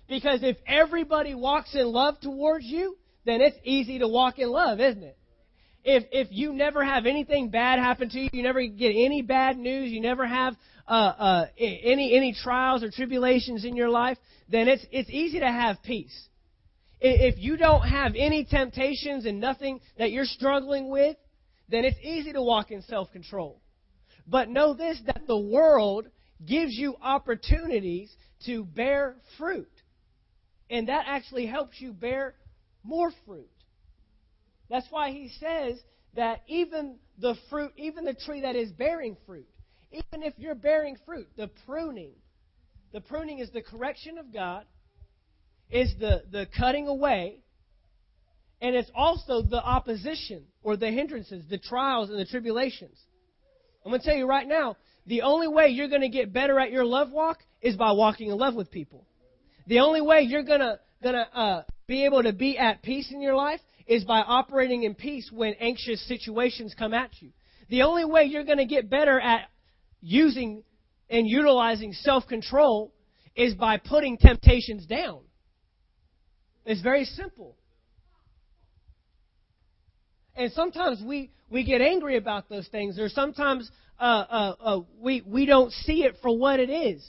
Because 0.08 0.44
if 0.44 0.58
everybody 0.68 1.34
walks 1.34 1.74
in 1.74 1.88
love 1.88 2.20
towards 2.22 2.66
you, 2.66 2.96
then 3.26 3.42
it's 3.42 3.58
easy 3.64 4.00
to 4.00 4.08
walk 4.08 4.38
in 4.38 4.50
love, 4.50 4.80
isn't 4.80 5.04
it? 5.04 5.18
If 5.86 6.04
if 6.12 6.28
you 6.32 6.52
never 6.52 6.84
have 6.84 7.06
anything 7.06 7.50
bad 7.50 7.80
happen 7.80 8.10
to 8.10 8.20
you, 8.20 8.30
you 8.34 8.44
never 8.44 8.66
get 8.66 8.90
any 8.90 9.22
bad 9.22 9.58
news, 9.58 9.92
you 9.92 10.02
never 10.02 10.26
have 10.26 10.56
uh, 10.88 10.92
uh, 10.92 11.46
any 11.58 12.16
any 12.16 12.34
trials 12.34 12.84
or 12.84 12.90
tribulations 12.90 13.64
in 13.64 13.76
your 13.76 13.90
life, 13.90 14.18
then 14.50 14.68
it's 14.68 14.86
it's 14.92 15.10
easy 15.10 15.40
to 15.40 15.48
have 15.48 15.78
peace. 15.84 16.28
If 17.00 17.36
you 17.38 17.56
don't 17.56 17.88
have 17.88 18.14
any 18.18 18.46
temptations 18.46 19.26
and 19.26 19.40
nothing 19.40 19.80
that 20.00 20.12
you're 20.12 20.26
struggling 20.26 20.90
with, 20.90 21.18
then 21.70 21.86
it's 21.86 22.00
easy 22.02 22.34
to 22.34 22.42
walk 22.42 22.72
in 22.72 22.82
self 22.82 23.12
control. 23.12 23.62
But 24.28 24.50
know 24.50 24.74
this 24.74 25.00
that 25.06 25.28
the 25.28 25.38
world 25.38 26.08
gives 26.44 26.74
you 26.74 26.96
opportunities 27.00 28.12
to 28.48 28.64
bear 28.64 29.18
fruit. 29.38 29.70
And 30.70 30.90
that 30.90 31.06
actually 31.08 31.46
helps 31.46 31.80
you 31.80 31.94
bear 31.94 32.34
more 32.84 33.12
fruit. 33.26 33.50
That's 34.70 34.88
why 34.90 35.12
he 35.12 35.30
says 35.40 35.80
that 36.16 36.42
even 36.48 36.98
the 37.20 37.36
fruit, 37.50 37.72
even 37.78 38.06
the 38.06 38.14
tree 38.14 38.42
that 38.42 38.56
is 38.56 38.72
bearing 38.72 39.18
fruit, 39.26 39.48
even 39.92 40.24
if 40.24 40.34
you're 40.38 40.56
bearing 40.56 40.98
fruit, 41.06 41.28
the 41.38 41.50
pruning, 41.66 42.12
the 42.92 43.02
pruning 43.02 43.40
is 43.40 43.52
the 43.52 43.62
correction 43.62 44.18
of 44.18 44.34
God, 44.34 44.66
is 45.70 45.94
the, 46.00 46.24
the 46.32 46.48
cutting 46.58 46.88
away, 46.88 47.40
and 48.62 48.76
it's 48.76 48.90
also 48.96 49.42
the 49.42 49.62
opposition 49.62 50.44
or 50.64 50.78
the 50.78 50.90
hindrances, 50.90 51.44
the 51.50 51.58
trials 51.58 52.10
and 52.10 52.20
the 52.20 52.26
tribulations. 52.26 52.98
I'm 53.86 53.92
going 53.92 54.02
to 54.02 54.08
tell 54.08 54.18
you 54.18 54.26
right 54.26 54.48
now, 54.48 54.78
the 55.06 55.22
only 55.22 55.48
way 55.48 55.68
you're 55.68 55.90
going 55.90 56.02
to 56.02 56.10
get 56.10 56.34
better 56.34 56.60
at 56.60 56.72
your 56.72 56.86
love 56.86 57.12
walk 57.12 57.38
is 57.62 57.76
by 57.76 57.92
walking 57.92 58.30
in 58.30 58.38
love 58.38 58.56
with 58.56 58.72
people. 58.72 59.06
The 59.68 59.80
only 59.80 60.02
way 60.02 60.22
you're 60.22 60.44
going 60.44 60.62
to 60.62 60.80
going 61.04 61.16
to 61.16 61.38
uh, 61.38 61.64
be 61.88 62.06
able 62.06 62.24
to 62.24 62.34
be 62.34 62.58
at 62.58 62.82
peace 62.82 63.12
in 63.12 63.22
your 63.22 63.36
life 63.36 63.60
is 63.88 64.04
by 64.04 64.20
operating 64.20 64.84
in 64.84 64.96
peace 64.96 65.30
when 65.32 65.54
anxious 65.60 66.06
situations 66.08 66.76
come 66.78 66.94
at 66.94 67.12
you. 67.22 67.30
The 67.70 67.84
only 67.84 68.06
way 68.06 68.24
you're 68.24 68.44
going 68.44 68.58
to 68.58 68.66
get 68.66 68.90
better 68.90 69.20
at 69.20 69.50
using 70.02 70.64
and 71.10 71.28
utilizing 71.28 71.94
self 71.94 72.28
control 72.28 72.94
is 73.36 73.54
by 73.54 73.78
putting 73.78 74.18
temptations 74.18 74.86
down. 74.86 75.22
It's 76.66 76.82
very 76.82 77.06
simple. 77.06 77.56
And 80.36 80.52
sometimes 80.52 81.02
we, 81.06 81.32
we 81.50 81.64
get 81.64 81.82
angry 81.82 82.18
about 82.18 82.50
those 82.50 82.68
things, 82.68 83.00
or 83.00 83.08
sometimes 83.08 83.70
uh, 84.00 84.04
uh, 84.04 84.56
uh, 84.60 84.80
we, 85.00 85.22
we 85.26 85.46
don't 85.46 85.72
see 85.72 86.04
it 86.04 86.16
for 86.22 86.38
what 86.38 86.60
it 86.60 86.70
is. 86.70 87.06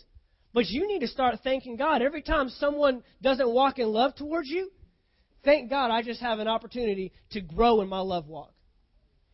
But 0.52 0.66
you 0.68 0.86
need 0.86 1.00
to 1.00 1.08
start 1.08 1.38
thanking 1.42 1.76
God. 1.76 2.02
Every 2.02 2.22
time 2.22 2.48
someone 2.48 3.02
doesn't 3.20 3.48
walk 3.48 3.78
in 3.78 3.88
love 3.88 4.14
towards 4.14 4.48
you, 4.48 4.70
thank 5.46 5.70
God 5.70 5.90
I 5.90 6.02
just 6.02 6.20
have 6.20 6.40
an 6.40 6.48
opportunity 6.48 7.12
to 7.30 7.40
grow 7.40 7.80
in 7.80 7.88
my 7.88 8.00
love 8.00 8.26
walk. 8.26 8.52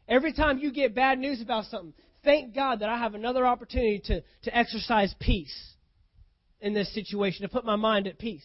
Every 0.07 0.33
time 0.33 0.59
you 0.59 0.71
get 0.71 0.95
bad 0.95 1.19
news 1.19 1.41
about 1.41 1.65
something, 1.65 1.95
thank 2.23 2.55
God 2.55 2.81
that 2.81 2.89
I 2.89 2.99
have 2.99 3.15
another 3.15 3.45
opportunity 3.47 4.01
to, 4.05 4.23
to 4.43 4.57
exercise 4.57 5.13
peace 5.19 5.75
in 6.61 6.75
this 6.75 6.95
situation, 6.95 7.43
to 7.43 7.49
put 7.49 7.65
my 7.65 7.77
mind 7.77 8.07
at 8.07 8.19
peace. 8.19 8.45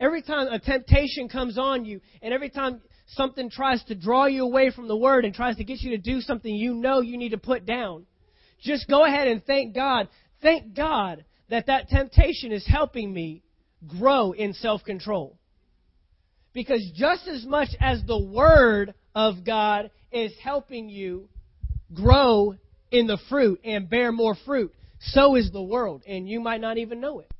Every 0.00 0.22
time 0.22 0.46
a 0.46 0.60
temptation 0.60 1.28
comes 1.28 1.58
on 1.58 1.84
you, 1.84 2.00
and 2.22 2.32
every 2.32 2.48
time 2.48 2.80
something 3.08 3.50
tries 3.50 3.82
to 3.84 3.96
draw 3.96 4.26
you 4.26 4.44
away 4.44 4.70
from 4.70 4.86
the 4.86 4.96
Word 4.96 5.24
and 5.24 5.34
tries 5.34 5.56
to 5.56 5.64
get 5.64 5.80
you 5.80 5.90
to 5.90 5.98
do 5.98 6.20
something 6.20 6.54
you 6.54 6.74
know 6.74 7.00
you 7.00 7.18
need 7.18 7.30
to 7.30 7.38
put 7.38 7.66
down, 7.66 8.06
just 8.62 8.88
go 8.88 9.04
ahead 9.04 9.26
and 9.26 9.44
thank 9.44 9.74
God. 9.74 10.08
Thank 10.40 10.76
God 10.76 11.24
that 11.50 11.66
that 11.66 11.88
temptation 11.88 12.52
is 12.52 12.64
helping 12.66 13.12
me 13.12 13.42
grow 13.86 14.32
in 14.32 14.54
self 14.54 14.84
control. 14.84 15.37
Because 16.58 16.90
just 16.92 17.28
as 17.28 17.44
much 17.46 17.68
as 17.78 18.02
the 18.04 18.18
Word 18.18 18.92
of 19.14 19.44
God 19.46 19.92
is 20.10 20.32
helping 20.42 20.88
you 20.88 21.28
grow 21.94 22.56
in 22.90 23.06
the 23.06 23.16
fruit 23.28 23.60
and 23.62 23.88
bear 23.88 24.10
more 24.10 24.34
fruit, 24.44 24.74
so 24.98 25.36
is 25.36 25.52
the 25.52 25.62
world. 25.62 26.02
And 26.04 26.28
you 26.28 26.40
might 26.40 26.60
not 26.60 26.76
even 26.76 27.00
know 27.00 27.20
it. 27.20 27.30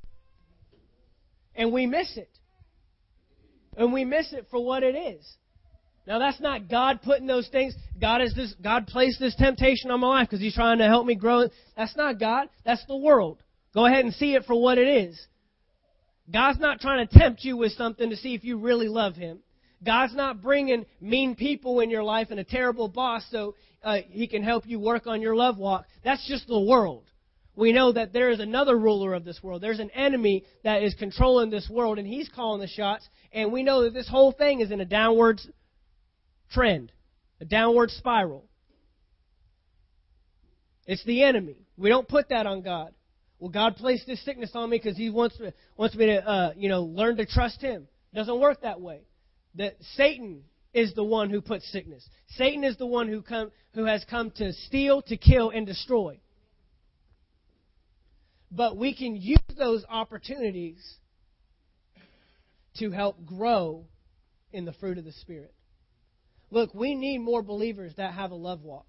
And 1.57 1.72
we 1.72 1.85
miss 1.85 2.16
it. 2.16 2.31
And 3.76 3.92
we 3.92 4.04
miss 4.04 4.33
it 4.33 4.46
for 4.52 4.64
what 4.64 4.85
it 4.85 4.94
is. 4.94 5.28
Now 6.07 6.20
that's 6.20 6.40
not 6.40 6.68
God 6.70 7.02
putting 7.02 7.26
those 7.26 7.48
things. 7.48 7.74
God 8.00 8.22
is 8.22 8.33
this. 8.37 8.54
God 8.62 8.87
placed 8.87 9.18
this 9.18 9.35
temptation 9.35 9.90
on 9.90 9.98
my 9.98 10.07
life 10.07 10.28
because 10.28 10.40
He's 10.40 10.54
trying 10.54 10.78
to 10.78 10.87
help 10.87 11.04
me 11.04 11.16
grow. 11.16 11.48
That's 11.76 11.96
not 11.96 12.20
God. 12.20 12.50
That's 12.64 12.87
the 12.87 12.96
world. 12.96 13.42
Go 13.74 13.85
ahead 13.85 14.04
and 14.04 14.14
see 14.14 14.37
it 14.37 14.44
for 14.44 14.54
what 14.54 14.78
it 14.78 14.87
is. 14.87 15.20
God's 16.32 16.60
not 16.60 16.80
trying 16.80 17.06
to 17.06 17.18
tempt 17.18 17.44
you 17.44 17.56
with 17.56 17.72
something 17.72 18.10
to 18.10 18.16
see 18.16 18.34
if 18.34 18.44
you 18.44 18.58
really 18.58 18.88
love 18.88 19.16
Him. 19.16 19.40
God's 19.84 20.14
not 20.14 20.42
bringing 20.42 20.86
mean 21.00 21.36
people 21.36 21.80
in 21.80 21.90
your 21.90 22.02
life 22.02 22.28
and 22.30 22.40
a 22.40 22.44
terrible 22.44 22.88
boss 22.88 23.24
so 23.30 23.54
uh, 23.82 23.98
He 24.08 24.26
can 24.26 24.42
help 24.42 24.66
you 24.66 24.78
work 24.78 25.06
on 25.06 25.22
your 25.22 25.36
love 25.36 25.56
walk. 25.58 25.86
That's 26.04 26.26
just 26.28 26.46
the 26.48 26.60
world. 26.60 27.04
We 27.58 27.72
know 27.72 27.90
that 27.90 28.12
there 28.12 28.30
is 28.30 28.38
another 28.38 28.78
ruler 28.78 29.14
of 29.14 29.24
this 29.24 29.42
world. 29.42 29.62
There's 29.62 29.80
an 29.80 29.90
enemy 29.90 30.44
that 30.62 30.84
is 30.84 30.94
controlling 30.94 31.50
this 31.50 31.68
world, 31.68 31.98
and 31.98 32.06
he's 32.06 32.28
calling 32.28 32.60
the 32.60 32.68
shots. 32.68 33.08
And 33.32 33.52
we 33.52 33.64
know 33.64 33.82
that 33.82 33.94
this 33.94 34.08
whole 34.08 34.30
thing 34.30 34.60
is 34.60 34.70
in 34.70 34.80
a 34.80 34.84
downward 34.84 35.40
trend, 36.52 36.92
a 37.40 37.44
downward 37.44 37.90
spiral. 37.90 38.44
It's 40.86 41.04
the 41.04 41.24
enemy. 41.24 41.66
We 41.76 41.88
don't 41.88 42.06
put 42.06 42.28
that 42.28 42.46
on 42.46 42.62
God. 42.62 42.94
Well, 43.38 43.51
God 43.51 43.77
placed 43.77 44.07
this 44.07 44.24
sickness 44.24 44.51
on 44.55 44.70
me 44.70 44.81
because 44.83 44.96
He 44.96 45.11
wants 45.11 45.38
me, 45.38 45.53
wants 45.77 45.94
me 45.94 46.07
to, 46.07 46.29
uh, 46.29 46.53
you 46.57 46.68
know, 46.68 46.83
learn 46.83 47.16
to 47.16 47.27
trust 47.27 47.61
Him. 47.61 47.87
It 48.12 48.16
doesn't 48.16 48.40
work 48.40 48.62
that 48.62 48.81
way. 48.81 49.03
That 49.55 49.77
Satan 49.96 50.42
is 50.74 50.92
the 50.94 51.05
one 51.05 51.31
who 51.31 51.40
puts 51.40 51.70
sickness. 51.70 52.09
Satan 52.37 52.64
is 52.64 52.77
the 52.77 52.87
one 52.87 53.09
who 53.09 53.22
come, 53.22 53.51
who 53.74 53.85
has 53.85 54.05
come 54.11 54.31
to 54.33 54.53
steal, 54.53 55.03
to 55.03 55.16
kill, 55.16 55.51
and 55.51 55.66
destroy. 55.66 56.20
But 58.51 58.77
we 58.77 58.94
can 58.94 59.16
use 59.16 59.38
those 59.57 59.85
opportunities 59.88 60.83
to 62.79 62.90
help 62.90 63.24
grow 63.24 63.85
in 64.53 64.64
the 64.64 64.72
fruit 64.74 64.98
of 64.98 65.05
the 65.05 65.12
Spirit. 65.12 65.53
Look, 66.51 66.74
we 66.74 66.94
need 66.94 67.18
more 67.18 67.42
believers 67.42 67.92
that 67.96 68.14
have 68.14 68.31
a 68.31 68.37
love 68.37 68.62
walk. 68.62 68.87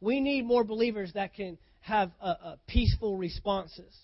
We 0.00 0.20
need 0.20 0.44
more 0.44 0.64
believers 0.64 1.12
that 1.14 1.34
can 1.34 1.58
have 1.86 2.10
a, 2.20 2.28
a 2.28 2.58
peaceful 2.66 3.16
responses. 3.16 3.94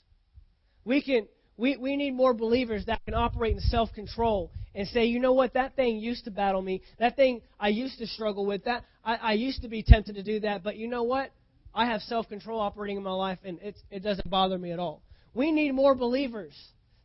We 0.85 1.03
can 1.03 1.27
we, 1.57 1.77
we 1.77 1.97
need 1.97 2.13
more 2.15 2.33
believers 2.33 2.87
that 2.87 3.05
can 3.05 3.15
operate 3.15 3.55
in 3.55 3.61
self 3.61 3.93
control 3.93 4.51
and 4.75 4.89
say, 4.89 5.05
you 5.05 5.21
know 5.21 5.33
what, 5.33 5.55
that 5.55 5.77
thing 5.77 5.99
used 5.99 6.25
to 6.25 6.31
battle 6.31 6.63
me. 6.63 6.81
That 6.99 7.17
thing 7.17 7.43
I 7.61 7.69
used 7.69 7.99
to 7.99 8.07
struggle 8.07 8.47
with. 8.47 8.65
That 8.65 8.85
I, 9.05 9.17
I 9.17 9.33
used 9.35 9.63
to 9.63 9.69
be 9.69 9.83
tempted 9.83 10.15
to 10.15 10.23
do 10.23 10.41
that, 10.41 10.63
but 10.63 10.77
you 10.77 10.89
know 10.89 11.03
what? 11.03 11.31
I 11.75 11.87
have 11.87 12.01
self 12.03 12.29
control 12.29 12.61
operating 12.61 12.97
in 12.97 13.03
my 13.03 13.13
life 13.13 13.39
and 13.45 13.59
it's, 13.63 13.81
it 13.91 14.01
doesn't 14.03 14.31
bother 14.31 14.59
me 14.59 14.73
at 14.73 14.79
all. 14.79 15.03
We 15.35 15.51
need 15.51 15.73
more 15.73 15.95
believers 15.95 16.55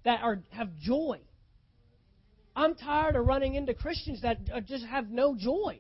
that 0.06 0.22
are 0.22 0.40
have 0.52 0.70
joy. 0.78 1.20
I'm 2.56 2.76
tired 2.76 3.16
of 3.16 3.26
running 3.26 3.56
into 3.56 3.74
Christians 3.74 4.22
that 4.22 4.40
just 4.66 4.86
have 4.86 5.10
no 5.10 5.36
joy 5.36 5.80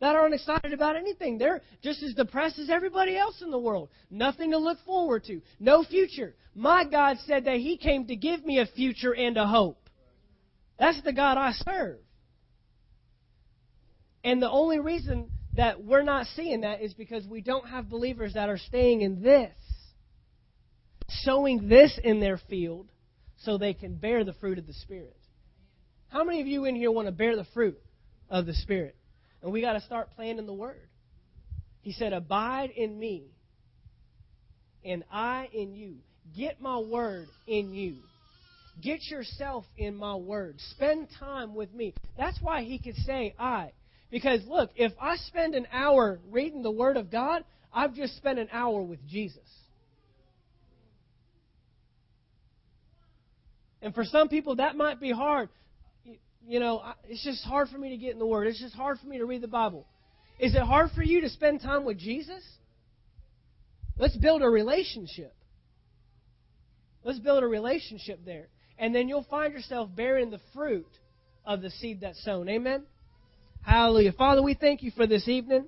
that 0.00 0.16
aren't 0.16 0.34
excited 0.34 0.72
about 0.72 0.96
anything. 0.96 1.36
They're 1.36 1.60
just 1.82 2.02
as 2.02 2.14
depressed 2.14 2.58
as 2.58 2.70
everybody 2.70 3.16
else 3.16 3.42
in 3.42 3.50
the 3.50 3.58
world. 3.58 3.90
Nothing 4.10 4.52
to 4.52 4.58
look 4.58 4.78
forward 4.86 5.24
to. 5.24 5.42
No 5.58 5.84
future. 5.84 6.34
My 6.54 6.84
God 6.84 7.18
said 7.26 7.44
that 7.44 7.56
He 7.56 7.76
came 7.76 8.06
to 8.06 8.16
give 8.16 8.44
me 8.44 8.58
a 8.58 8.66
future 8.66 9.14
and 9.14 9.36
a 9.36 9.46
hope. 9.46 9.88
That's 10.78 11.00
the 11.02 11.12
God 11.12 11.36
I 11.36 11.52
serve. 11.52 11.98
And 14.24 14.40
the 14.40 14.50
only 14.50 14.80
reason 14.80 15.30
that 15.54 15.84
we're 15.84 16.02
not 16.02 16.26
seeing 16.34 16.62
that 16.62 16.80
is 16.80 16.94
because 16.94 17.26
we 17.26 17.42
don't 17.42 17.68
have 17.68 17.90
believers 17.90 18.34
that 18.34 18.48
are 18.48 18.58
staying 18.58 19.02
in 19.02 19.22
this, 19.22 19.52
sowing 21.08 21.68
this 21.68 21.98
in 22.02 22.20
their 22.20 22.38
field 22.38 22.88
so 23.38 23.58
they 23.58 23.74
can 23.74 23.96
bear 23.96 24.24
the 24.24 24.32
fruit 24.34 24.58
of 24.58 24.66
the 24.66 24.72
Spirit. 24.72 25.16
How 26.08 26.24
many 26.24 26.40
of 26.40 26.46
you 26.46 26.64
in 26.64 26.74
here 26.74 26.90
want 26.90 27.08
to 27.08 27.12
bear 27.12 27.36
the 27.36 27.46
fruit 27.52 27.78
of 28.28 28.46
the 28.46 28.54
Spirit? 28.54 28.96
And 29.42 29.52
we 29.52 29.60
got 29.60 29.74
to 29.74 29.80
start 29.80 30.10
planting 30.14 30.46
the 30.46 30.52
word. 30.52 30.88
He 31.82 31.92
said, 31.92 32.12
Abide 32.12 32.70
in 32.70 32.98
me, 32.98 33.24
and 34.84 35.04
I 35.10 35.48
in 35.52 35.74
you. 35.74 35.96
Get 36.36 36.60
my 36.60 36.78
word 36.78 37.28
in 37.46 37.72
you. 37.72 37.96
Get 38.80 39.00
yourself 39.10 39.64
in 39.76 39.96
my 39.96 40.14
word. 40.14 40.56
Spend 40.70 41.08
time 41.18 41.54
with 41.54 41.72
me. 41.72 41.94
That's 42.16 42.38
why 42.40 42.62
he 42.62 42.78
could 42.78 42.96
say, 42.96 43.34
I. 43.38 43.72
Because 44.10 44.40
look, 44.46 44.70
if 44.76 44.92
I 45.00 45.16
spend 45.16 45.54
an 45.54 45.66
hour 45.72 46.20
reading 46.30 46.62
the 46.62 46.70
word 46.70 46.96
of 46.96 47.10
God, 47.10 47.44
I've 47.72 47.94
just 47.94 48.16
spent 48.16 48.38
an 48.38 48.48
hour 48.52 48.82
with 48.82 49.06
Jesus. 49.06 49.38
And 53.82 53.94
for 53.94 54.04
some 54.04 54.28
people, 54.28 54.56
that 54.56 54.76
might 54.76 55.00
be 55.00 55.10
hard 55.10 55.48
you 56.46 56.60
know, 56.60 56.82
it's 57.08 57.22
just 57.22 57.44
hard 57.44 57.68
for 57.68 57.78
me 57.78 57.90
to 57.90 57.96
get 57.96 58.12
in 58.12 58.18
the 58.18 58.26
Word. 58.26 58.46
It's 58.46 58.60
just 58.60 58.74
hard 58.74 58.98
for 58.98 59.06
me 59.06 59.18
to 59.18 59.26
read 59.26 59.42
the 59.42 59.48
Bible. 59.48 59.86
Is 60.38 60.54
it 60.54 60.62
hard 60.62 60.90
for 60.94 61.02
you 61.02 61.20
to 61.20 61.28
spend 61.28 61.60
time 61.60 61.84
with 61.84 61.98
Jesus? 61.98 62.42
Let's 63.98 64.16
build 64.16 64.42
a 64.42 64.48
relationship. 64.48 65.34
Let's 67.04 67.18
build 67.18 67.42
a 67.42 67.46
relationship 67.46 68.20
there. 68.24 68.48
And 68.78 68.94
then 68.94 69.08
you'll 69.08 69.26
find 69.28 69.52
yourself 69.52 69.90
bearing 69.94 70.30
the 70.30 70.40
fruit 70.54 70.88
of 71.44 71.60
the 71.60 71.70
seed 71.70 72.00
that's 72.00 72.22
sown. 72.24 72.48
Amen? 72.48 72.84
Hallelujah. 73.62 74.12
Father, 74.12 74.42
we 74.42 74.54
thank 74.54 74.82
you 74.82 74.90
for 74.90 75.06
this 75.06 75.28
evening. 75.28 75.66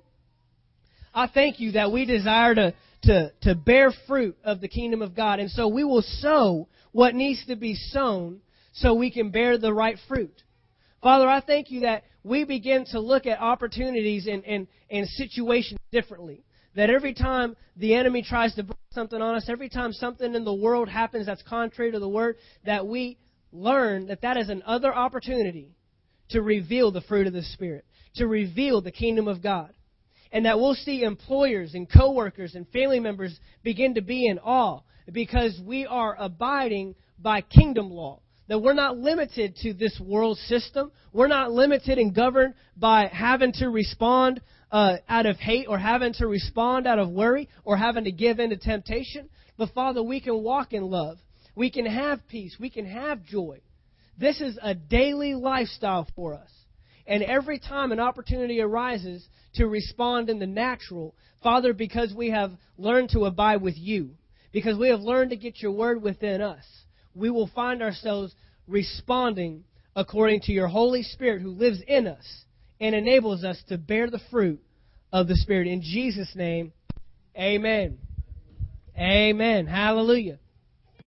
I 1.13 1.27
thank 1.27 1.59
you 1.59 1.73
that 1.73 1.91
we 1.91 2.05
desire 2.05 2.55
to, 2.55 2.73
to, 3.03 3.31
to 3.43 3.55
bear 3.55 3.91
fruit 4.07 4.35
of 4.43 4.61
the 4.61 4.67
kingdom 4.67 5.03
of 5.03 5.15
God. 5.15 5.39
And 5.39 5.51
so 5.51 5.67
we 5.67 5.83
will 5.83 6.01
sow 6.01 6.67
what 6.91 7.13
needs 7.13 7.45
to 7.45 7.55
be 7.55 7.75
sown 7.75 8.39
so 8.73 8.95
we 8.95 9.11
can 9.11 9.29
bear 9.29 9.59
the 9.59 9.73
right 9.73 9.97
fruit. 10.07 10.33
Father, 11.03 11.27
I 11.27 11.41
thank 11.41 11.69
you 11.69 11.81
that 11.81 12.05
we 12.23 12.45
begin 12.45 12.85
to 12.91 12.99
look 13.01 13.25
at 13.25 13.39
opportunities 13.39 14.25
and, 14.25 14.43
and, 14.45 14.67
and 14.89 15.05
situations 15.09 15.79
differently. 15.91 16.45
That 16.75 16.89
every 16.89 17.13
time 17.13 17.57
the 17.75 17.93
enemy 17.93 18.23
tries 18.23 18.55
to 18.55 18.63
bring 18.63 18.77
something 18.91 19.21
on 19.21 19.35
us, 19.35 19.49
every 19.49 19.67
time 19.67 19.91
something 19.91 20.33
in 20.33 20.45
the 20.45 20.53
world 20.53 20.87
happens 20.87 21.25
that's 21.25 21.43
contrary 21.43 21.91
to 21.91 21.99
the 21.99 22.07
word, 22.07 22.37
that 22.65 22.87
we 22.87 23.17
learn 23.51 24.07
that 24.07 24.21
that 24.21 24.37
is 24.37 24.47
another 24.47 24.95
opportunity 24.95 25.75
to 26.29 26.41
reveal 26.41 26.89
the 26.89 27.01
fruit 27.01 27.27
of 27.27 27.33
the 27.33 27.43
Spirit, 27.43 27.85
to 28.15 28.25
reveal 28.25 28.81
the 28.81 28.91
kingdom 28.91 29.27
of 29.27 29.43
God. 29.43 29.73
And 30.31 30.45
that 30.45 30.57
we'll 30.57 30.73
see 30.73 31.03
employers 31.03 31.73
and 31.75 31.87
coworkers 31.91 32.55
and 32.55 32.67
family 32.69 33.01
members 33.01 33.37
begin 33.61 33.95
to 33.95 34.01
be 34.01 34.25
in 34.25 34.39
awe 34.39 34.79
because 35.11 35.59
we 35.63 35.85
are 35.85 36.15
abiding 36.17 36.95
by 37.19 37.41
kingdom 37.41 37.91
law. 37.91 38.22
That 38.47 38.59
we're 38.59 38.73
not 38.73 38.97
limited 38.97 39.55
to 39.63 39.73
this 39.73 39.99
world 40.03 40.37
system. 40.37 40.91
We're 41.13 41.27
not 41.27 41.51
limited 41.51 41.97
and 41.97 42.13
governed 42.13 42.55
by 42.75 43.07
having 43.07 43.53
to 43.53 43.69
respond 43.69 44.41
uh, 44.71 44.97
out 45.07 45.25
of 45.25 45.37
hate 45.37 45.67
or 45.69 45.77
having 45.77 46.13
to 46.13 46.27
respond 46.27 46.87
out 46.87 46.99
of 46.99 47.09
worry 47.09 47.47
or 47.63 47.77
having 47.77 48.03
to 48.03 48.11
give 48.11 48.39
in 48.39 48.49
to 48.49 48.57
temptation. 48.57 49.29
But 49.57 49.69
Father, 49.69 50.03
we 50.03 50.19
can 50.19 50.43
walk 50.43 50.73
in 50.73 50.83
love. 50.83 51.19
We 51.55 51.69
can 51.69 51.85
have 51.85 52.27
peace. 52.27 52.57
We 52.59 52.69
can 52.69 52.85
have 52.85 53.23
joy. 53.23 53.61
This 54.17 54.41
is 54.41 54.57
a 54.61 54.73
daily 54.73 55.35
lifestyle 55.35 56.07
for 56.15 56.33
us. 56.33 56.49
And 57.05 57.21
every 57.23 57.59
time 57.59 57.91
an 57.91 57.99
opportunity 57.99 58.61
arises 58.61 59.27
to 59.55 59.67
respond 59.67 60.29
in 60.29 60.39
the 60.39 60.47
natural, 60.47 61.15
Father, 61.41 61.73
because 61.73 62.13
we 62.13 62.29
have 62.29 62.51
learned 62.77 63.09
to 63.09 63.25
abide 63.25 63.61
with 63.61 63.75
you, 63.77 64.11
because 64.51 64.77
we 64.77 64.89
have 64.89 65.01
learned 65.01 65.31
to 65.31 65.35
get 65.35 65.61
your 65.61 65.71
word 65.71 66.01
within 66.01 66.41
us, 66.41 66.63
we 67.15 67.29
will 67.29 67.49
find 67.53 67.81
ourselves 67.81 68.33
responding 68.67 69.63
according 69.95 70.41
to 70.41 70.51
your 70.51 70.67
Holy 70.67 71.03
Spirit 71.03 71.41
who 71.41 71.51
lives 71.51 71.81
in 71.87 72.07
us 72.07 72.45
and 72.79 72.95
enables 72.95 73.43
us 73.43 73.61
to 73.69 73.77
bear 73.77 74.09
the 74.09 74.19
fruit 74.31 74.61
of 75.11 75.27
the 75.27 75.35
Spirit. 75.35 75.67
In 75.67 75.81
Jesus' 75.81 76.35
name, 76.35 76.73
amen. 77.37 77.97
Amen. 78.97 79.67
Hallelujah. 79.67 80.39